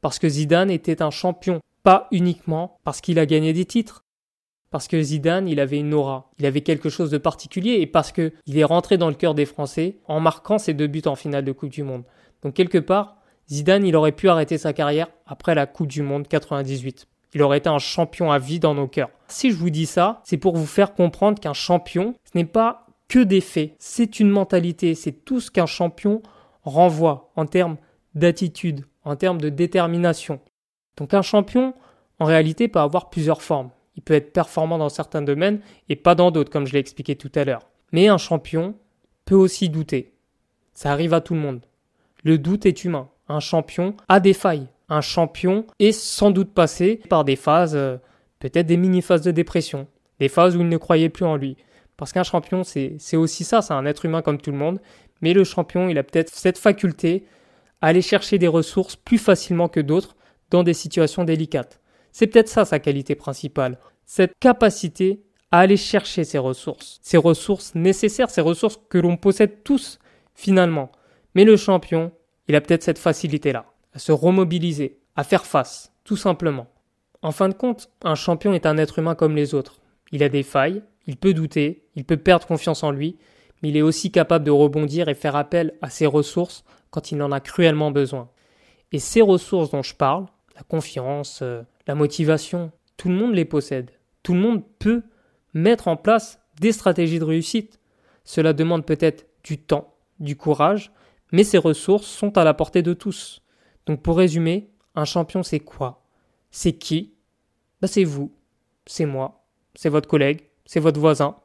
parce 0.00 0.18
que 0.18 0.28
Zidane 0.28 0.70
était 0.70 1.02
un 1.02 1.10
champion, 1.10 1.60
pas 1.82 2.08
uniquement 2.10 2.78
parce 2.84 3.00
qu'il 3.00 3.18
a 3.18 3.26
gagné 3.26 3.52
des 3.52 3.64
titres. 3.64 4.04
Parce 4.70 4.88
que 4.88 5.00
Zidane, 5.00 5.46
il 5.46 5.60
avait 5.60 5.78
une 5.78 5.94
aura, 5.94 6.32
il 6.38 6.46
avait 6.46 6.62
quelque 6.62 6.88
chose 6.88 7.10
de 7.10 7.18
particulier 7.18 7.74
et 7.74 7.86
parce 7.86 8.10
qu'il 8.10 8.32
est 8.46 8.64
rentré 8.64 8.98
dans 8.98 9.08
le 9.08 9.14
cœur 9.14 9.34
des 9.34 9.46
Français 9.46 9.98
en 10.06 10.18
marquant 10.18 10.58
ses 10.58 10.74
deux 10.74 10.88
buts 10.88 11.02
en 11.06 11.14
finale 11.14 11.44
de 11.44 11.52
Coupe 11.52 11.70
du 11.70 11.84
Monde. 11.84 12.02
Donc 12.42 12.54
quelque 12.54 12.78
part, 12.78 13.18
Zidane, 13.48 13.86
il 13.86 13.94
aurait 13.94 14.12
pu 14.12 14.28
arrêter 14.28 14.58
sa 14.58 14.72
carrière 14.72 15.08
après 15.26 15.54
la 15.54 15.66
Coupe 15.66 15.86
du 15.86 16.02
Monde 16.02 16.26
98 16.26 17.06
il 17.34 17.42
aurait 17.42 17.58
été 17.58 17.68
un 17.68 17.78
champion 17.78 18.30
à 18.30 18.38
vie 18.38 18.60
dans 18.60 18.74
nos 18.74 18.86
cœurs. 18.86 19.10
Si 19.28 19.50
je 19.50 19.56
vous 19.56 19.70
dis 19.70 19.86
ça, 19.86 20.20
c'est 20.24 20.36
pour 20.36 20.56
vous 20.56 20.66
faire 20.66 20.94
comprendre 20.94 21.40
qu'un 21.40 21.52
champion, 21.52 22.14
ce 22.24 22.38
n'est 22.38 22.44
pas 22.44 22.83
que 23.08 23.18
des 23.18 23.40
faits, 23.40 23.74
c'est 23.78 24.20
une 24.20 24.30
mentalité, 24.30 24.94
c'est 24.94 25.12
tout 25.12 25.40
ce 25.40 25.50
qu'un 25.50 25.66
champion 25.66 26.22
renvoie 26.62 27.30
en 27.36 27.46
termes 27.46 27.76
d'attitude, 28.14 28.84
en 29.04 29.16
termes 29.16 29.40
de 29.40 29.48
détermination. 29.48 30.40
Donc 30.96 31.14
un 31.14 31.22
champion, 31.22 31.74
en 32.18 32.24
réalité, 32.24 32.68
peut 32.68 32.80
avoir 32.80 33.10
plusieurs 33.10 33.42
formes. 33.42 33.70
Il 33.96 34.02
peut 34.02 34.14
être 34.14 34.32
performant 34.32 34.78
dans 34.78 34.88
certains 34.88 35.22
domaines 35.22 35.60
et 35.88 35.96
pas 35.96 36.14
dans 36.14 36.30
d'autres, 36.30 36.50
comme 36.50 36.66
je 36.66 36.72
l'ai 36.72 36.78
expliqué 36.78 37.16
tout 37.16 37.30
à 37.34 37.44
l'heure. 37.44 37.68
Mais 37.92 38.08
un 38.08 38.18
champion 38.18 38.74
peut 39.24 39.34
aussi 39.34 39.68
douter. 39.68 40.12
Ça 40.72 40.90
arrive 40.90 41.14
à 41.14 41.20
tout 41.20 41.34
le 41.34 41.40
monde. 41.40 41.60
Le 42.22 42.38
doute 42.38 42.66
est 42.66 42.84
humain. 42.84 43.08
Un 43.28 43.40
champion 43.40 43.94
a 44.08 44.20
des 44.20 44.32
failles 44.32 44.68
un 44.88 45.00
champion 45.00 45.66
est 45.78 45.92
sans 45.92 46.30
doute 46.30 46.52
passé 46.52 47.00
par 47.08 47.24
des 47.24 47.36
phases, 47.36 47.76
euh, 47.76 47.96
peut-être 48.38 48.66
des 48.66 48.76
mini-phases 48.76 49.22
de 49.22 49.30
dépression, 49.30 49.86
des 50.20 50.28
phases 50.28 50.56
où 50.56 50.60
il 50.60 50.68
ne 50.68 50.76
croyait 50.76 51.08
plus 51.08 51.24
en 51.24 51.36
lui. 51.36 51.56
Parce 51.96 52.12
qu'un 52.12 52.24
champion, 52.24 52.64
c'est 52.64 53.16
aussi 53.16 53.44
ça, 53.44 53.62
c'est 53.62 53.72
un 53.72 53.86
être 53.86 54.04
humain 54.04 54.22
comme 54.22 54.40
tout 54.40 54.50
le 54.50 54.58
monde, 54.58 54.80
mais 55.20 55.32
le 55.32 55.44
champion, 55.44 55.88
il 55.88 55.98
a 55.98 56.02
peut-être 56.02 56.30
cette 56.30 56.58
faculté 56.58 57.24
à 57.80 57.88
aller 57.88 58.02
chercher 58.02 58.38
des 58.38 58.48
ressources 58.48 58.96
plus 58.96 59.18
facilement 59.18 59.68
que 59.68 59.80
d'autres, 59.80 60.16
dans 60.50 60.62
des 60.62 60.74
situations 60.74 61.24
délicates. 61.24 61.80
C'est 62.12 62.26
peut-être 62.26 62.48
ça 62.48 62.64
sa 62.64 62.78
qualité 62.78 63.14
principale, 63.14 63.78
cette 64.06 64.38
capacité 64.38 65.22
à 65.50 65.60
aller 65.60 65.76
chercher 65.76 66.24
ses 66.24 66.38
ressources, 66.38 66.98
ces 67.02 67.16
ressources 67.16 67.74
nécessaires, 67.74 68.30
ces 68.30 68.40
ressources 68.40 68.78
que 68.88 68.98
l'on 68.98 69.16
possède 69.16 69.62
tous 69.64 69.98
finalement. 70.34 70.90
Mais 71.34 71.44
le 71.44 71.56
champion, 71.56 72.12
il 72.48 72.56
a 72.56 72.60
peut-être 72.60 72.82
cette 72.82 72.98
facilité-là, 72.98 73.66
à 73.92 73.98
se 73.98 74.12
remobiliser, 74.12 74.98
à 75.16 75.24
faire 75.24 75.46
face, 75.46 75.92
tout 76.04 76.16
simplement. 76.16 76.66
En 77.22 77.32
fin 77.32 77.48
de 77.48 77.54
compte, 77.54 77.90
un 78.02 78.14
champion 78.14 78.52
est 78.52 78.66
un 78.66 78.78
être 78.78 78.98
humain 78.98 79.14
comme 79.14 79.36
les 79.36 79.54
autres. 79.54 79.80
Il 80.12 80.22
a 80.22 80.28
des 80.28 80.42
failles, 80.42 80.82
il 81.06 81.16
peut 81.16 81.34
douter, 81.34 81.84
il 81.94 82.04
peut 82.04 82.16
perdre 82.16 82.46
confiance 82.46 82.82
en 82.82 82.90
lui, 82.90 83.16
mais 83.62 83.70
il 83.70 83.76
est 83.76 83.82
aussi 83.82 84.10
capable 84.10 84.44
de 84.44 84.50
rebondir 84.50 85.08
et 85.08 85.14
faire 85.14 85.36
appel 85.36 85.74
à 85.82 85.90
ses 85.90 86.06
ressources 86.06 86.64
quand 86.90 87.12
il 87.12 87.22
en 87.22 87.32
a 87.32 87.40
cruellement 87.40 87.90
besoin. 87.90 88.30
Et 88.92 88.98
ces 88.98 89.22
ressources 89.22 89.70
dont 89.70 89.82
je 89.82 89.94
parle, 89.94 90.26
la 90.54 90.62
confiance, 90.62 91.40
euh, 91.42 91.62
la 91.86 91.94
motivation, 91.94 92.70
tout 92.96 93.08
le 93.08 93.16
monde 93.16 93.34
les 93.34 93.44
possède. 93.44 93.90
Tout 94.22 94.34
le 94.34 94.40
monde 94.40 94.62
peut 94.78 95.02
mettre 95.52 95.88
en 95.88 95.96
place 95.96 96.38
des 96.60 96.72
stratégies 96.72 97.18
de 97.18 97.24
réussite. 97.24 97.80
Cela 98.24 98.52
demande 98.52 98.86
peut-être 98.86 99.26
du 99.42 99.58
temps, 99.58 99.94
du 100.20 100.36
courage, 100.36 100.92
mais 101.32 101.44
ces 101.44 101.58
ressources 101.58 102.06
sont 102.06 102.38
à 102.38 102.44
la 102.44 102.54
portée 102.54 102.82
de 102.82 102.94
tous. 102.94 103.42
Donc 103.86 104.02
pour 104.02 104.16
résumer, 104.16 104.70
un 104.94 105.04
champion 105.04 105.42
c'est 105.42 105.60
quoi? 105.60 106.04
C'est 106.50 106.74
qui? 106.74 107.14
Bah, 107.80 107.88
C'est 107.88 108.04
vous, 108.04 108.32
c'est 108.86 109.06
moi, 109.06 109.44
c'est 109.74 109.88
votre 109.88 110.08
collègue, 110.08 110.48
c'est 110.66 110.80
votre 110.80 111.00
voisin, 111.00 111.36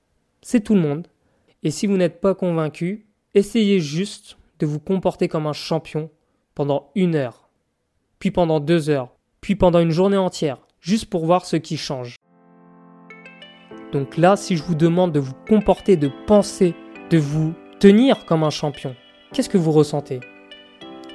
c'est 0.41 0.63
tout 0.63 0.75
le 0.75 0.81
monde. 0.81 1.07
Et 1.63 1.71
si 1.71 1.87
vous 1.87 1.97
n'êtes 1.97 2.21
pas 2.21 2.35
convaincu, 2.35 3.07
essayez 3.33 3.79
juste 3.79 4.37
de 4.59 4.65
vous 4.65 4.79
comporter 4.79 5.27
comme 5.27 5.47
un 5.47 5.53
champion 5.53 6.09
pendant 6.55 6.91
une 6.95 7.15
heure, 7.15 7.49
puis 8.19 8.31
pendant 8.31 8.59
deux 8.59 8.89
heures, 8.89 9.15
puis 9.41 9.55
pendant 9.55 9.79
une 9.79 9.91
journée 9.91 10.17
entière, 10.17 10.59
juste 10.81 11.07
pour 11.07 11.25
voir 11.25 11.45
ce 11.45 11.55
qui 11.55 11.77
change. 11.77 12.15
Donc 13.91 14.17
là, 14.17 14.35
si 14.35 14.55
je 14.55 14.63
vous 14.63 14.75
demande 14.75 15.11
de 15.11 15.19
vous 15.19 15.33
comporter, 15.47 15.97
de 15.97 16.11
penser, 16.27 16.75
de 17.09 17.17
vous 17.17 17.53
tenir 17.79 18.25
comme 18.25 18.43
un 18.43 18.49
champion, 18.49 18.95
qu'est-ce 19.33 19.49
que 19.49 19.57
vous 19.57 19.71
ressentez? 19.71 20.19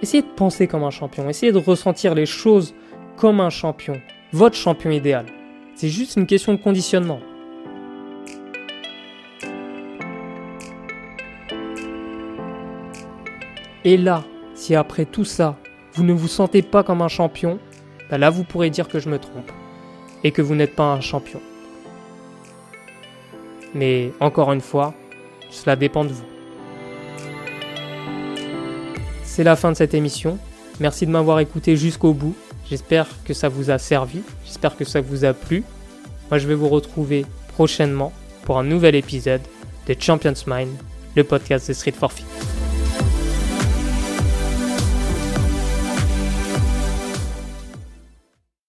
Essayez 0.03 0.23
de 0.23 0.29
penser 0.29 0.67
comme 0.67 0.85
un 0.85 0.91
champion, 0.91 1.29
essayez 1.29 1.53
de 1.53 1.59
ressentir 1.59 2.15
les 2.15 2.27
choses 2.27 2.75
comme 3.17 3.41
un 3.41 3.51
champion, 3.51 4.01
votre 4.33 4.57
champion 4.57 4.91
idéal. 4.91 5.27
C'est 5.75 5.89
juste 5.89 6.17
une 6.17 6.27
question 6.27 6.53
de 6.53 6.59
conditionnement. 6.59 7.21
Et 13.85 13.97
là, 13.97 14.25
si 14.55 14.75
après 14.75 15.05
tout 15.05 15.25
ça, 15.25 15.57
vous 15.95 16.05
ne 16.05 16.13
vous 16.13 16.29
sentez 16.29 16.63
pas 16.63 16.83
comme 16.83 17.03
un 17.03 17.09
champion, 17.09 17.59
bah 18.11 18.19
là 18.19 18.31
vous 18.31 18.45
pourrez 18.45 18.71
dire 18.71 18.89
que 18.89 18.99
je 18.99 19.09
me 19.09 19.19
trompe 19.19 19.51
et 20.23 20.33
que 20.33 20.43
vous 20.43 20.55
n'êtes 20.55 20.75
pas 20.75 20.93
un 20.93 21.01
champion. 21.01 21.41
Mais 23.75 24.13
encore 24.21 24.53
une 24.53 24.61
fois, 24.61 24.95
cela 25.51 25.77
dépend 25.77 26.05
de 26.05 26.11
vous. 26.11 26.25
C'est 29.23 29.45
la 29.45 29.57
fin 29.57 29.73
de 29.73 29.77
cette 29.77 29.95
émission. 29.95 30.39
Merci 30.81 31.07
de 31.07 31.11
m'avoir 31.11 31.41
écouté 31.41 31.77
jusqu'au 31.77 32.15
bout. 32.15 32.35
J'espère 32.71 33.09
que 33.25 33.35
ça 33.35 33.49
vous 33.49 33.71
a 33.71 33.79
servi. 33.79 34.23
J'espère 34.45 34.77
que 34.77 34.85
ça 34.85 35.01
vous 35.01 35.25
a 35.25 35.35
plu. 35.35 35.65
Moi, 36.31 36.39
je 36.39 36.49
vais 36.49 36.55
vous 36.55 36.69
retrouver 36.69 37.27
prochainement 37.49 38.13
pour 38.45 38.59
un 38.59 38.65
nouvel 38.65 38.95
épisode 38.95 39.43
de 39.87 39.95
Champions 39.99 40.33
Mind, 40.47 40.71
le 41.17 41.25
podcast 41.25 41.69
de 41.69 41.75
Street 41.75 41.93
for 41.93 42.13
Fit. 42.13 42.25